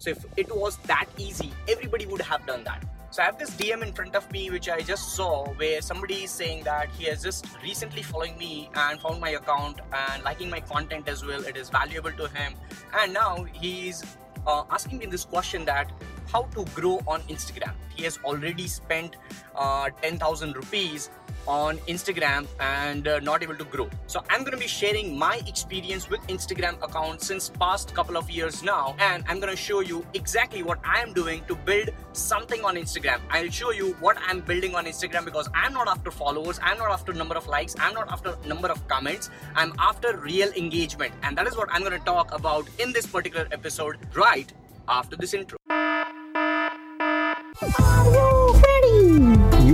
So 0.00 0.08
if 0.08 0.24
it 0.38 0.56
was 0.56 0.78
that 0.88 1.08
easy, 1.18 1.52
everybody 1.68 2.06
would 2.06 2.22
have 2.22 2.46
done 2.46 2.64
that. 2.64 2.82
So 3.10 3.22
I 3.22 3.26
have 3.26 3.38
this 3.38 3.50
DM 3.50 3.82
in 3.82 3.92
front 3.92 4.16
of 4.16 4.32
me 4.32 4.48
which 4.48 4.66
I 4.70 4.80
just 4.80 5.14
saw 5.14 5.44
where 5.56 5.82
somebody 5.82 6.24
is 6.24 6.30
saying 6.30 6.64
that 6.64 6.88
he 6.96 7.04
has 7.04 7.22
just 7.22 7.44
recently 7.62 8.02
following 8.02 8.38
me 8.38 8.70
and 8.74 8.98
found 8.98 9.20
my 9.20 9.30
account 9.30 9.80
and 9.92 10.22
liking 10.22 10.48
my 10.48 10.60
content 10.60 11.06
as 11.06 11.22
well. 11.22 11.44
It 11.44 11.58
is 11.58 11.68
valuable 11.68 12.12
to 12.12 12.28
him. 12.28 12.54
And 12.98 13.12
now 13.12 13.44
he's 13.52 14.02
uh, 14.46 14.64
asking 14.70 15.00
me 15.00 15.06
this 15.06 15.26
question 15.26 15.66
that 15.66 15.92
how 16.32 16.44
to 16.54 16.64
grow 16.74 17.02
on 17.06 17.20
Instagram. 17.22 17.74
He 17.94 18.04
has 18.04 18.18
already 18.24 18.68
spent 18.68 19.16
uh, 19.54 19.90
10,000 20.00 20.56
rupees 20.56 21.10
on 21.46 21.78
Instagram 21.88 22.46
and 22.60 23.08
uh, 23.08 23.20
not 23.20 23.42
able 23.42 23.54
to 23.56 23.64
grow. 23.64 23.88
So 24.06 24.22
I'm 24.30 24.40
going 24.40 24.52
to 24.52 24.58
be 24.58 24.66
sharing 24.66 25.18
my 25.18 25.40
experience 25.46 26.08
with 26.08 26.20
Instagram 26.28 26.82
account 26.82 27.22
since 27.22 27.48
past 27.48 27.94
couple 27.94 28.16
of 28.16 28.30
years 28.30 28.62
now 28.62 28.94
and 28.98 29.24
I'm 29.28 29.40
going 29.40 29.50
to 29.50 29.56
show 29.56 29.80
you 29.80 30.06
exactly 30.14 30.62
what 30.62 30.78
I 30.84 31.00
am 31.00 31.12
doing 31.12 31.42
to 31.48 31.54
build 31.54 31.90
something 32.12 32.64
on 32.64 32.76
Instagram. 32.76 33.20
I'll 33.30 33.50
show 33.50 33.70
you 33.70 33.92
what 34.00 34.16
I'm 34.26 34.40
building 34.40 34.74
on 34.74 34.84
Instagram 34.84 35.24
because 35.24 35.48
I'm 35.54 35.72
not 35.72 35.88
after 35.88 36.10
followers, 36.10 36.58
I'm 36.62 36.78
not 36.78 36.90
after 36.90 37.12
number 37.12 37.34
of 37.36 37.46
likes, 37.46 37.74
I'm 37.78 37.94
not 37.94 38.10
after 38.10 38.36
number 38.46 38.68
of 38.68 38.86
comments, 38.88 39.30
I'm 39.54 39.72
after 39.78 40.16
real 40.16 40.50
engagement 40.52 41.14
and 41.22 41.36
that 41.38 41.46
is 41.46 41.56
what 41.56 41.68
I'm 41.72 41.82
going 41.82 41.98
to 41.98 42.04
talk 42.04 42.34
about 42.34 42.68
in 42.78 42.92
this 42.92 43.06
particular 43.06 43.48
episode 43.52 43.96
right 44.14 44.52
after 44.88 45.16
this 45.16 45.34
intro. 45.34 45.58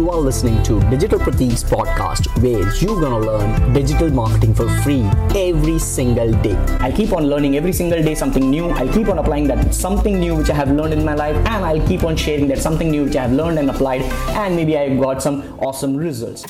You 0.06 0.12
are 0.12 0.20
listening 0.20 0.62
to 0.62 0.78
Digital 0.88 1.18
Pratik's 1.18 1.64
podcast 1.64 2.28
where 2.40 2.72
you're 2.80 3.00
gonna 3.00 3.18
learn 3.18 3.72
digital 3.72 4.08
marketing 4.08 4.54
for 4.54 4.68
free 4.82 5.02
every 5.34 5.80
single 5.80 6.30
day. 6.42 6.54
I'll 6.78 6.92
keep 6.92 7.12
on 7.12 7.24
learning 7.26 7.56
every 7.56 7.72
single 7.72 8.00
day 8.00 8.14
something 8.14 8.48
new. 8.48 8.68
I'll 8.68 8.92
keep 8.92 9.08
on 9.08 9.18
applying 9.18 9.48
that 9.48 9.74
something 9.74 10.20
new 10.20 10.36
which 10.36 10.48
I 10.48 10.54
have 10.54 10.70
learned 10.70 10.92
in 10.92 11.04
my 11.04 11.16
life 11.16 11.34
and 11.34 11.64
I'll 11.64 11.84
keep 11.88 12.04
on 12.04 12.14
sharing 12.14 12.46
that 12.48 12.58
something 12.58 12.88
new 12.88 13.02
which 13.06 13.16
I 13.16 13.22
have 13.22 13.32
learned 13.32 13.58
and 13.58 13.68
applied 13.68 14.02
and 14.42 14.54
maybe 14.54 14.78
I 14.78 14.94
got 14.94 15.20
some 15.20 15.42
awesome 15.58 15.96
results. 15.96 16.46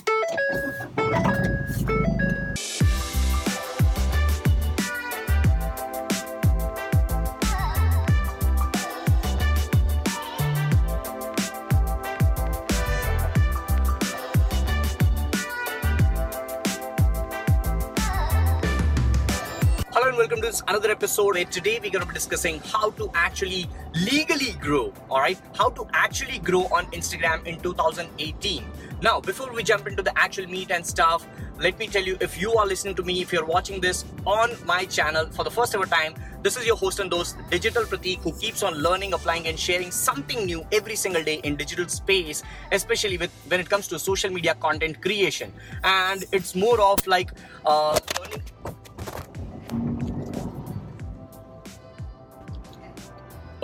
Another 20.69 20.91
episode 20.91 21.35
where 21.35 21.45
today 21.45 21.79
we're 21.81 21.91
going 21.91 22.03
to 22.03 22.09
be 22.09 22.15
discussing 22.15 22.61
how 22.65 22.91
to 22.91 23.09
actually 23.15 23.69
legally 24.05 24.53
grow, 24.61 24.93
all 25.09 25.21
right? 25.21 25.41
How 25.57 25.71
to 25.71 25.87
actually 25.93 26.39
grow 26.41 26.63
on 26.65 26.87
Instagram 26.87 27.47
in 27.47 27.61
2018. 27.61 28.65
Now, 29.01 29.21
before 29.21 29.53
we 29.53 29.63
jump 29.63 29.87
into 29.87 30.03
the 30.03 30.19
actual 30.19 30.47
meat 30.47 30.71
and 30.71 30.85
stuff, 30.85 31.27
let 31.59 31.79
me 31.79 31.87
tell 31.87 32.03
you 32.03 32.17
if 32.21 32.41
you 32.41 32.53
are 32.55 32.67
listening 32.67 32.95
to 32.97 33.03
me, 33.03 33.23
if 33.23 33.33
you're 33.33 33.45
watching 33.45 33.81
this 33.81 34.05
on 34.27 34.51
my 34.67 34.85
channel 34.87 35.27
for 35.27 35.45
the 35.45 35.51
first 35.51 35.75
ever 35.75 35.87
time, 35.87 36.15
this 36.43 36.57
is 36.57 36.67
your 36.67 36.77
host 36.77 37.01
and 37.01 37.13
host, 37.13 37.37
Digital 37.51 37.85
Pratik, 37.85 38.19
who 38.21 38.33
keeps 38.33 38.63
on 38.63 38.75
learning, 38.75 39.13
applying, 39.13 39.47
and 39.49 39.59
sharing 39.59 39.91
something 39.91 40.45
new 40.47 40.67
every 40.73 40.97
single 40.97 41.23
day 41.23 41.41
in 41.45 41.57
digital 41.57 41.89
space, 41.89 42.43
especially 42.73 43.19
with 43.19 43.31
when 43.49 43.61
it 43.61 43.69
comes 43.69 43.89
to 43.89 43.99
social 43.99 44.31
media 44.31 44.55
content 44.55 45.01
creation. 45.01 45.53
And 45.85 46.25
it's 46.33 46.55
more 46.55 46.81
of 46.81 47.07
like 47.07 47.31
uh, 47.65 47.99
learning 48.21 48.43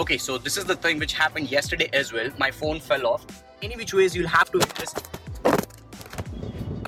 Okay, 0.03 0.19
so 0.19 0.36
this 0.36 0.56
is 0.56 0.64
the 0.64 0.75
thing 0.75 0.98
which 0.98 1.12
happened 1.12 1.48
yesterday 1.48 1.89
as 1.92 2.12
well. 2.12 2.28
My 2.36 2.50
phone 2.50 2.81
fell 2.81 3.06
off. 3.06 3.25
Any 3.62 3.77
which 3.77 3.95
ways, 3.95 4.17
you'll 4.17 4.27
have 4.27 4.50
to 4.50 4.58
this. 4.58 4.92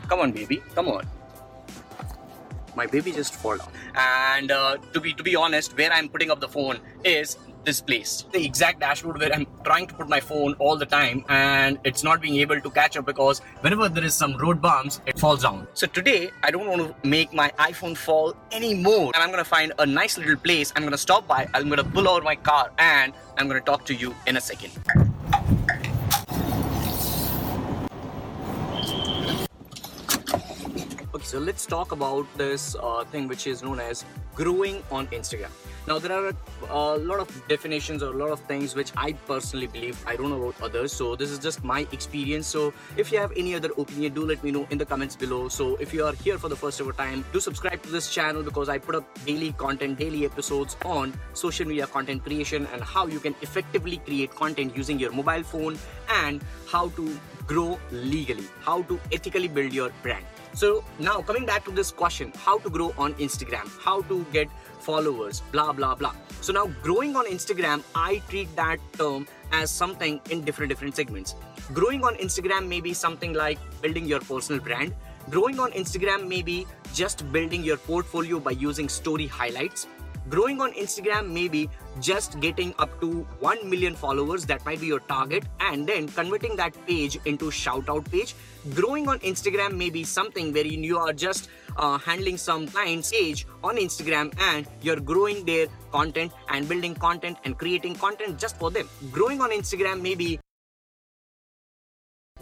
Come 0.08 0.18
on, 0.18 0.32
baby. 0.32 0.60
Come 0.74 0.88
on. 0.88 1.06
My 2.74 2.86
baby 2.86 3.12
just 3.12 3.36
fall 3.36 3.56
down. 3.56 3.68
And 3.94 4.50
uh, 4.50 4.78
to 4.92 4.98
be 4.98 5.12
to 5.12 5.22
be 5.22 5.36
honest, 5.36 5.78
where 5.78 5.92
I'm 5.92 6.08
putting 6.08 6.32
up 6.32 6.40
the 6.40 6.48
phone 6.48 6.80
is 7.04 7.36
this 7.64 7.80
place, 7.80 8.24
the 8.32 8.44
exact 8.44 8.80
dashboard 8.80 9.18
where 9.18 9.32
I'm 9.32 9.46
trying 9.64 9.86
to 9.86 9.94
put 9.94 10.08
my 10.08 10.20
phone 10.20 10.54
all 10.58 10.76
the 10.76 10.86
time, 10.86 11.24
and 11.28 11.78
it's 11.84 12.02
not 12.02 12.20
being 12.20 12.36
able 12.36 12.60
to 12.60 12.70
catch 12.70 12.96
up 12.96 13.06
because 13.06 13.40
whenever 13.60 13.88
there 13.88 14.04
is 14.04 14.14
some 14.14 14.36
road 14.36 14.60
bumps, 14.60 15.00
it 15.06 15.18
falls 15.18 15.42
down. 15.42 15.66
So 15.74 15.86
today, 15.86 16.30
I 16.42 16.50
don't 16.50 16.66
want 16.66 16.82
to 16.82 17.08
make 17.08 17.32
my 17.32 17.50
iPhone 17.58 17.96
fall 17.96 18.34
anymore, 18.52 19.12
and 19.14 19.22
I'm 19.22 19.30
gonna 19.30 19.44
find 19.44 19.72
a 19.78 19.86
nice 19.86 20.18
little 20.18 20.36
place. 20.36 20.72
I'm 20.76 20.84
gonna 20.84 20.98
stop 20.98 21.26
by. 21.26 21.48
I'm 21.54 21.68
gonna 21.68 21.84
pull 21.84 22.08
over 22.08 22.22
my 22.22 22.36
car, 22.36 22.70
and 22.78 23.12
I'm 23.38 23.48
gonna 23.48 23.60
talk 23.60 23.84
to 23.86 23.94
you 23.94 24.14
in 24.26 24.36
a 24.36 24.40
second. 24.40 24.72
So 31.24 31.38
let's 31.38 31.64
talk 31.64 31.92
about 31.92 32.26
this 32.36 32.76
uh, 32.80 33.04
thing 33.04 33.28
which 33.28 33.46
is 33.46 33.62
known 33.62 33.80
as 33.80 34.04
growing 34.34 34.82
on 34.90 35.06
Instagram. 35.08 35.50
Now, 35.86 35.98
there 35.98 36.12
are 36.12 36.28
a, 36.28 36.34
a 36.70 36.96
lot 36.96 37.20
of 37.20 37.48
definitions 37.48 38.02
or 38.02 38.12
a 38.12 38.16
lot 38.16 38.30
of 38.30 38.40
things 38.40 38.74
which 38.74 38.90
I 38.96 39.12
personally 39.12 39.66
believe. 39.66 40.02
I 40.06 40.16
don't 40.16 40.30
know 40.30 40.42
about 40.42 40.62
others, 40.62 40.92
so 40.92 41.14
this 41.14 41.30
is 41.30 41.38
just 41.38 41.62
my 41.62 41.86
experience. 41.92 42.46
So, 42.46 42.72
if 42.96 43.12
you 43.12 43.18
have 43.18 43.32
any 43.36 43.54
other 43.54 43.70
opinion, 43.76 44.14
do 44.14 44.24
let 44.24 44.42
me 44.42 44.50
know 44.50 44.66
in 44.70 44.78
the 44.78 44.86
comments 44.86 45.14
below. 45.14 45.48
So, 45.48 45.76
if 45.76 45.92
you 45.92 46.04
are 46.04 46.14
here 46.14 46.38
for 46.38 46.48
the 46.48 46.56
first 46.56 46.80
ever 46.80 46.92
time, 46.92 47.24
do 47.32 47.40
subscribe 47.40 47.82
to 47.82 47.90
this 47.90 48.10
channel 48.10 48.42
because 48.42 48.68
I 48.68 48.78
put 48.78 48.94
up 48.94 49.24
daily 49.26 49.52
content, 49.52 49.98
daily 49.98 50.24
episodes 50.24 50.76
on 50.84 51.12
social 51.34 51.66
media 51.66 51.86
content 51.86 52.24
creation 52.24 52.66
and 52.72 52.82
how 52.82 53.06
you 53.06 53.20
can 53.20 53.34
effectively 53.42 53.98
create 53.98 54.34
content 54.34 54.76
using 54.76 54.98
your 54.98 55.12
mobile 55.12 55.42
phone 55.42 55.78
and 56.08 56.42
how 56.66 56.88
to 56.90 57.18
grow 57.46 57.78
legally, 57.90 58.48
how 58.60 58.82
to 58.82 58.98
ethically 59.12 59.48
build 59.48 59.72
your 59.72 59.90
brand. 60.02 60.24
So 60.54 60.84
now 61.00 61.20
coming 61.20 61.44
back 61.44 61.64
to 61.64 61.72
this 61.72 61.90
question, 61.90 62.32
how 62.36 62.58
to 62.58 62.70
grow 62.70 62.94
on 62.96 63.14
Instagram, 63.14 63.68
how 63.82 64.02
to 64.02 64.24
get 64.32 64.48
followers, 64.80 65.42
blah 65.52 65.72
blah 65.72 65.94
blah. 65.94 66.14
So 66.40 66.52
now 66.52 66.66
growing 66.82 67.16
on 67.16 67.26
Instagram, 67.26 67.82
I 67.94 68.22
treat 68.28 68.54
that 68.56 68.78
term 68.92 69.26
as 69.52 69.70
something 69.70 70.20
in 70.30 70.42
different 70.42 70.68
different 70.68 70.94
segments. 70.94 71.34
Growing 71.72 72.04
on 72.04 72.14
Instagram 72.16 72.68
may 72.68 72.80
be 72.80 72.94
something 72.94 73.32
like 73.32 73.58
building 73.82 74.04
your 74.04 74.20
personal 74.20 74.60
brand. 74.60 74.94
Growing 75.30 75.58
on 75.58 75.72
Instagram 75.72 76.28
may 76.28 76.42
be 76.42 76.66
just 76.92 77.30
building 77.32 77.64
your 77.64 77.78
portfolio 77.78 78.38
by 78.38 78.52
using 78.52 78.88
story 78.88 79.26
highlights. 79.26 79.88
Growing 80.28 80.60
on 80.60 80.72
Instagram 80.74 81.30
may 81.30 81.48
be 81.48 81.68
just 82.00 82.40
getting 82.40 82.74
up 82.78 83.00
to 83.00 83.26
1 83.40 83.68
million 83.68 83.94
followers 83.94 84.46
that 84.46 84.64
might 84.64 84.80
be 84.80 84.86
your 84.86 85.00
target 85.00 85.44
and 85.60 85.86
then 85.86 86.08
converting 86.08 86.56
that 86.56 86.74
page 86.86 87.18
into 87.24 87.50
shout 87.50 87.88
out 87.88 88.10
page. 88.10 88.34
Growing 88.74 89.08
on 89.08 89.18
instagram 89.20 89.76
may 89.76 89.90
be 89.90 90.04
something 90.04 90.52
where 90.52 90.66
you 90.66 90.98
are 90.98 91.12
just 91.12 91.48
uh, 91.76 91.98
handling 91.98 92.36
some 92.36 92.66
clients 92.66 93.10
page 93.10 93.46
on 93.62 93.76
instagram 93.76 94.32
and 94.40 94.66
you're 94.82 95.00
growing 95.00 95.44
their 95.44 95.66
content 95.92 96.32
and 96.48 96.68
building 96.68 96.94
content 96.94 97.38
and 97.44 97.58
creating 97.58 97.94
content 97.94 98.38
just 98.38 98.56
for 98.58 98.70
them. 98.70 98.88
Growing 99.12 99.40
on 99.40 99.50
instagram 99.50 100.00
may 100.00 100.14
be 100.14 100.38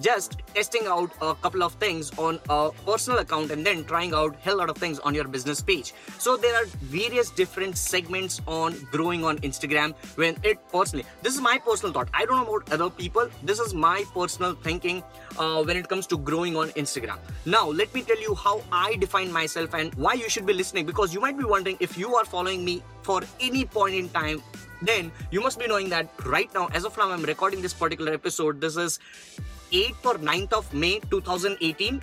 just 0.01 0.39
testing 0.55 0.87
out 0.87 1.11
a 1.21 1.35
couple 1.35 1.63
of 1.63 1.75
things 1.75 2.11
on 2.19 2.41
a 2.49 2.71
personal 2.87 3.19
account 3.19 3.51
and 3.51 3.65
then 3.65 3.85
trying 3.85 4.15
out 4.15 4.35
hell 4.37 4.57
lot 4.57 4.71
of 4.71 4.77
things 4.79 4.99
on 5.01 5.15
your 5.15 5.29
business 5.29 5.61
page. 5.61 5.93
So 6.19 6.37
there 6.37 6.55
are 6.57 6.65
various 6.81 7.31
different 7.31 7.77
segments 7.77 8.41
on 8.47 8.75
growing 8.91 9.23
on 9.23 9.39
instagram 9.41 9.95
when 10.17 10.37
it 10.43 10.59
personally 10.73 11.05
this 11.23 11.35
is 11.35 11.41
my 11.43 11.59
personal 11.59 11.93
thought. 11.93 12.09
I 12.15 12.25
don't 12.25 12.37
know 12.37 12.55
about 12.55 12.73
other 12.73 12.89
people. 12.89 13.29
This 13.43 13.61
is 13.61 13.75
my 13.75 14.05
personal 14.15 14.55
thinking 14.55 15.03
uh, 15.39 15.63
when 15.63 15.77
it 15.77 15.89
comes 15.89 16.07
to 16.09 16.17
growing 16.19 16.57
on 16.57 16.71
instagram. 16.71 17.19
Now 17.45 17.69
let 17.69 17.95
me 17.95 18.03
tell 18.03 18.21
you 18.21 18.35
how 18.35 18.63
i 18.73 18.97
define 18.97 19.31
myself 19.31 19.75
and 19.75 19.95
why 19.95 20.15
you 20.15 20.29
should 20.29 20.47
be 20.47 20.55
listening 20.55 20.87
because 20.87 21.13
you 21.13 21.21
might 21.21 21.37
be 21.37 21.45
wondering 21.45 21.77
if 21.81 21.99
you 21.99 22.15
are 22.17 22.25
following 22.25 22.65
me 22.65 22.83
for 23.03 23.21
any 23.41 23.65
point 23.65 23.95
in 23.95 24.09
time 24.09 24.43
then 24.81 25.13
you 25.31 25.41
must 25.41 25.59
be 25.59 25.67
knowing 25.67 25.89
that 25.89 26.09
right 26.25 26.53
now 26.55 26.69
as 26.73 26.85
of 26.85 26.97
now 26.97 27.11
i'm 27.11 27.23
recording 27.23 27.63
this 27.63 27.73
particular 27.73 28.13
episode. 28.13 28.61
This 28.61 28.77
is 28.77 28.99
8th 29.73 30.05
or 30.05 30.19
9th 30.19 30.53
of 30.53 30.75
May 30.75 31.01
2018. 31.11 32.01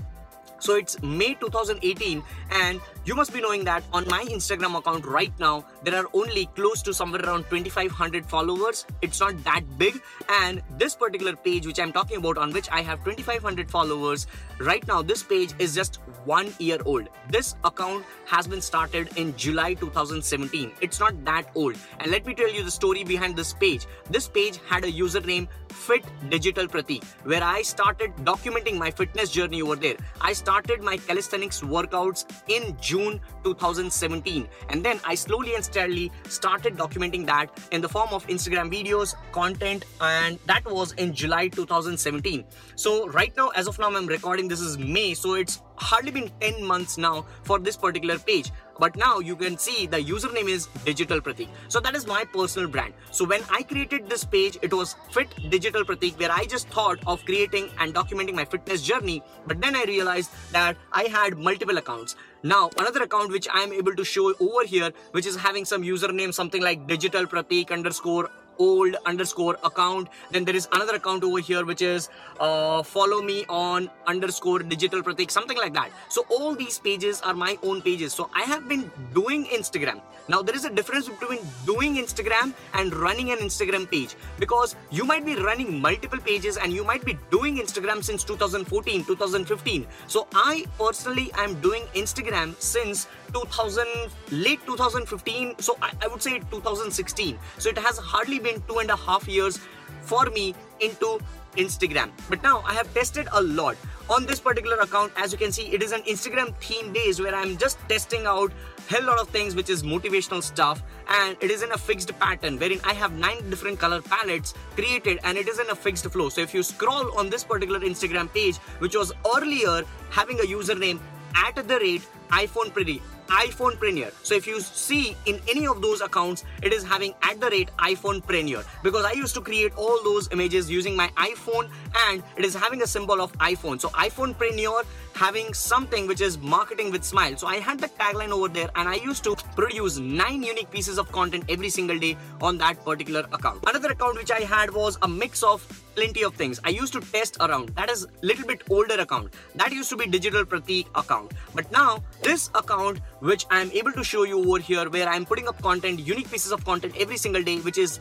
So 0.60 0.76
it's 0.76 1.02
May 1.02 1.36
2018, 1.36 2.22
and 2.52 2.82
you 3.06 3.16
must 3.16 3.34
be 3.34 3.40
knowing 3.40 3.64
that 3.64 3.84
on 3.94 4.08
my 4.08 4.24
Instagram 4.26 4.78
account 4.78 5.06
right 5.06 5.32
now, 5.40 5.66
there 5.84 5.96
are 5.96 6.06
only 6.14 6.48
close 6.48 6.82
to 6.82 6.94
somewhere 6.94 7.24
around 7.24 7.46
2500 7.46 8.26
followers. 8.26 8.86
It's 9.02 9.22
not 9.22 9.42
that 9.46 9.64
big, 9.78 10.02
and 10.42 10.62
this 10.78 10.96
particular 10.96 11.36
page, 11.36 11.66
which 11.66 11.80
I'm 11.80 11.94
talking 11.94 12.18
about, 12.18 12.38
on 12.38 12.52
which 12.52 12.70
I 12.72 12.82
have 12.82 13.00
2500 13.06 13.72
followers, 13.72 14.28
right 14.60 14.86
now, 14.86 15.02
this 15.02 15.24
page 15.24 15.54
is 15.60 15.74
just 15.74 16.02
one 16.26 16.54
year 16.60 16.78
old. 16.86 17.08
This 17.30 17.56
account 17.64 18.04
has 18.26 18.46
been 18.46 18.62
started 18.62 19.10
in 19.16 19.36
July 19.38 19.76
2017. 19.76 20.74
It's 20.82 21.00
not 21.00 21.24
that 21.24 21.50
old, 21.56 21.78
and 22.00 22.12
let 22.12 22.26
me 22.26 22.34
tell 22.34 22.52
you 22.52 22.64
the 22.64 22.72
story 22.72 23.06
behind 23.06 23.38
this 23.38 23.54
page. 23.54 23.88
This 24.10 24.28
page 24.28 24.60
had 24.68 24.84
a 24.84 24.92
username 24.92 25.48
Fit 25.70 26.04
Digital 26.30 26.68
Pratik, 26.68 27.04
where 27.24 27.44
I 27.44 27.62
started 27.62 28.14
documenting 28.18 28.78
my 28.78 28.92
fitness 28.92 29.32
journey 29.32 29.62
over 29.62 29.78
there. 29.78 29.96
I 30.20 30.34
started 30.34 30.49
my 30.50 30.98
calisthenics 30.98 31.62
workouts 31.62 32.26
in 32.48 32.76
June 32.82 33.20
2017. 33.44 34.48
And 34.70 34.84
then 34.84 35.00
I 35.06 35.14
slowly 35.14 35.54
and 35.54 35.64
steadily 35.64 36.12
started 36.28 36.76
documenting 36.76 37.26
that 37.28 37.50
in 37.72 37.82
the 37.82 37.90
form 37.90 38.10
of 38.12 38.26
Instagram 38.28 38.72
videos, 38.72 39.14
content, 39.32 39.86
and 40.02 40.40
that 40.48 40.66
was 40.66 40.94
in 40.94 41.14
July 41.14 41.50
2017. 41.50 42.44
So, 42.76 43.08
right 43.10 43.32
now, 43.38 43.50
as 43.50 43.68
of 43.68 43.78
now, 43.78 43.96
I'm 43.96 44.08
recording 44.08 44.48
this 44.48 44.60
is 44.60 44.78
May, 44.80 45.14
so 45.14 45.36
it's 45.36 45.62
hardly 45.76 46.12
been 46.12 46.32
10 46.42 46.64
months 46.64 46.98
now 46.98 47.26
for 47.44 47.60
this 47.60 47.78
particular 47.78 48.18
page 48.18 48.52
but 48.80 48.96
now 48.96 49.20
you 49.20 49.36
can 49.36 49.58
see 49.58 49.86
the 49.86 49.98
username 49.98 50.50
is 50.50 50.68
digital 50.86 51.22
pratik. 51.22 51.50
So 51.68 51.80
that 51.80 51.96
is 51.96 52.08
my 52.08 52.24
personal 52.26 52.70
brand. 52.70 52.94
So 53.12 53.26
when 53.26 53.42
i 53.52 53.62
created 53.64 54.10
this 54.10 54.24
page 54.24 54.58
it 54.62 54.74
was 54.74 54.96
fit 55.12 55.36
digital 55.50 55.84
pratik 55.84 56.20
where 56.20 56.32
i 56.32 56.46
just 56.46 56.70
thought 56.70 57.00
of 57.06 57.24
creating 57.26 57.70
and 57.80 57.94
documenting 57.94 58.34
my 58.34 58.46
fitness 58.46 58.82
journey. 58.82 59.22
But 59.46 59.62
then 59.62 59.76
i 59.76 59.84
realized 59.84 60.32
that 60.52 60.78
i 60.92 61.04
had 61.04 61.38
multiple 61.38 61.78
accounts. 61.78 62.16
Now 62.44 62.70
another 62.78 63.04
account 63.04 63.32
which 63.32 63.48
i 63.54 63.62
am 63.62 63.74
able 63.74 63.96
to 63.96 64.06
show 64.06 64.34
over 64.40 64.66
here 64.66 64.92
which 65.12 65.26
is 65.26 65.36
having 65.36 65.66
some 65.66 65.84
username 65.84 66.34
something 66.34 66.62
like 66.62 66.88
digital 66.88 67.26
pratik 67.26 67.72
underscore 67.72 68.30
old 68.60 68.96
underscore 69.06 69.58
account. 69.64 70.10
Then 70.32 70.46
there 70.46 70.56
is 70.56 70.68
another 70.72 70.96
account 70.96 71.24
over 71.24 71.40
here 71.40 71.66
which 71.66 71.82
is 71.82 72.10
uh, 72.40 72.84
follow 72.84 73.22
me 73.22 73.46
on 73.50 73.90
underscore 74.06 74.60
digital 74.60 75.02
pratik 75.02 75.32
something 75.32 75.58
like 75.58 75.74
that. 75.74 75.90
So 76.10 76.26
all 76.30 76.56
these 76.56 76.78
pages 76.78 77.22
are 77.22 77.34
my 77.34 77.58
own 77.64 77.82
pages. 77.82 78.14
So 78.14 78.30
i 78.36 78.44
have 78.44 78.68
been 78.68 78.92
doing 79.14 79.46
instagram. 79.46 80.02
Now 80.28 80.42
there 80.42 80.56
is 80.56 80.66
a 80.66 80.70
difference 80.70 81.10
between 81.10 81.40
doing 81.66 81.96
instagram 81.96 82.54
and 82.74 82.94
running 82.94 83.32
an 83.32 83.40
instagram 83.40 83.90
page 83.90 84.16
because 84.38 84.76
you 84.92 85.06
might 85.06 85.26
be 85.26 85.36
running 85.36 85.82
multiple 85.82 86.20
pages 86.20 86.58
and 86.58 86.72
you 86.72 86.84
might 86.84 87.04
be 87.04 87.18
doing 87.32 87.58
instagram 87.58 88.04
since 88.04 88.24
2014 88.24 89.06
2015 89.06 89.88
so 90.08 90.28
i 90.34 90.66
personally 90.78 91.32
am 91.38 91.60
doing 91.62 91.84
instagram 91.94 92.54
since 92.62 93.08
2000 93.30 93.86
late 94.32 94.60
2015 94.66 95.60
so 95.60 95.78
I, 95.82 95.92
I 96.02 96.08
would 96.08 96.22
say 96.22 96.40
2016 96.40 97.38
so 97.58 97.70
it 97.70 97.78
has 97.78 97.98
hardly 97.98 98.40
been 98.40 98.62
two 98.68 98.80
and 98.80 98.90
a 98.90 98.96
half 98.96 99.28
years 99.28 99.60
for 100.02 100.26
me 100.26 100.56
into 100.80 101.20
Instagram. 101.58 102.12
But 102.30 102.44
now 102.44 102.62
I 102.66 102.74
have 102.74 102.92
tested 102.94 103.28
a 103.34 103.42
lot 103.42 103.76
on 104.10 104.26
this 104.26 104.40
particular 104.40 104.78
account. 104.78 105.12
As 105.18 105.32
you 105.32 105.38
can 105.38 105.52
see, 105.52 105.68
it 105.74 105.82
is 105.84 105.92
an 105.92 106.02
Instagram 106.02 106.56
theme 106.58 106.94
days 106.94 107.20
where 107.20 107.36
I'm 107.36 107.58
just 107.58 107.78
testing 107.88 108.26
out 108.26 108.52
hell 108.88 109.04
lot 109.04 109.20
of 109.20 109.30
things 109.30 109.56
which 109.56 109.70
is 109.70 109.84
motivational 109.84 110.42
stuff 110.42 110.82
and 111.10 111.38
it 111.42 111.52
is 111.52 111.62
in 111.62 111.72
a 111.72 111.78
fixed 111.78 112.18
pattern 112.20 112.58
wherein 112.58 112.80
I 112.84 112.94
have 112.94 113.12
nine 113.14 113.48
different 113.50 113.80
color 113.80 114.02
palettes 114.02 114.56
created 114.76 115.20
and 115.24 115.38
it 115.38 115.48
is 115.48 115.60
in 115.60 115.70
a 115.70 115.76
fixed 115.76 116.06
flow. 116.06 116.30
So 116.30 116.42
if 116.42 116.54
you 116.54 116.64
scroll 116.64 117.18
on 117.18 117.30
this 117.30 117.44
particular 117.44 117.80
Instagram 117.80 118.34
page, 118.34 118.58
which 118.80 118.96
was 118.96 119.12
earlier 119.36 119.84
having 120.10 120.40
a 120.40 120.44
username 120.44 121.00
at 121.36 121.56
the 121.56 121.80
rate 121.80 122.02
iPhone 122.32 122.74
Pretty 122.74 123.02
iPhone 123.30 123.78
Premier. 123.80 124.12
So 124.24 124.36
if 124.36 124.48
you 124.48 124.60
see 124.60 125.16
in 125.26 125.40
any 125.48 125.68
of 125.68 125.82
those 125.82 126.02
accounts, 126.02 126.44
it 126.62 126.74
is 126.74 126.84
having 126.84 127.14
at 127.22 127.40
the 127.40 127.50
rate 127.50 127.70
iPhone 127.80 128.26
Premier 128.26 128.64
because 128.84 129.06
I 129.06 129.12
used 129.14 129.34
to 129.36 129.42
create 129.42 129.74
all 129.76 130.04
those 130.04 130.30
images 130.32 130.70
using 130.70 130.96
my 130.96 131.08
iPhone 131.10 131.70
and 132.08 132.24
it 132.38 132.46
is 132.46 132.56
having 132.56 132.82
a 132.82 132.88
symbol 132.88 133.22
of 133.22 133.32
iPhone. 133.38 133.80
So 133.80 133.90
iPhone 133.90 134.38
Premier 134.38 134.82
having 135.14 135.54
something 135.54 136.08
which 136.08 136.22
is 136.22 136.38
marketing 136.38 136.92
with 136.92 137.04
smile. 137.04 137.36
So 137.38 137.48
I 137.48 137.58
had 137.58 137.80
the 137.80 137.88
tagline 137.88 138.30
over 138.30 138.48
there 138.48 138.70
and 138.76 138.88
I 138.88 138.96
used 138.96 139.24
to 139.26 139.36
produce 139.56 139.98
nine 139.98 140.44
unique 140.44 140.72
pieces 140.72 140.98
of 140.98 141.12
content 141.12 141.44
every 141.50 141.70
single 141.70 142.00
day 142.00 142.18
on 142.42 142.58
that 142.60 142.84
particular 142.84 143.26
account. 143.32 143.64
Another 143.68 143.92
account 143.92 144.18
which 144.18 144.32
I 144.32 144.42
had 144.42 144.72
was 144.72 144.98
a 145.02 145.08
mix 145.08 145.44
of 145.44 145.66
plenty 146.00 146.24
of 146.24 146.36
things. 146.36 146.60
I 146.64 146.70
used 146.70 146.94
to 146.94 147.02
test 147.02 147.38
around. 147.46 147.70
That 147.80 147.90
is 147.94 148.06
a 148.06 148.26
little 148.26 148.48
bit 148.48 148.62
older 148.70 148.98
account. 149.06 149.34
That 149.56 149.74
used 149.74 149.90
to 149.90 149.98
be 150.02 150.06
Digital 150.08 150.46
Pratik 150.46 150.88
account. 150.96 151.34
But 151.54 151.70
now 151.74 152.04
this 152.24 152.50
account 152.56 153.02
which 153.20 153.46
I 153.52 153.60
am 153.60 153.72
able 153.72 153.92
to 153.92 154.04
show 154.12 154.24
you 154.24 154.40
over 154.40 154.60
here 154.60 154.90
where 154.90 155.10
I 155.10 155.18
am 155.18 155.26
putting 155.26 155.50
up 155.50 155.62
content, 155.62 156.00
unique 156.00 156.32
pieces 156.32 156.54
of 156.54 156.64
content 156.64 156.96
every 156.98 157.18
single 157.18 157.44
day 157.44 157.58
which 157.68 157.78
is 157.78 158.00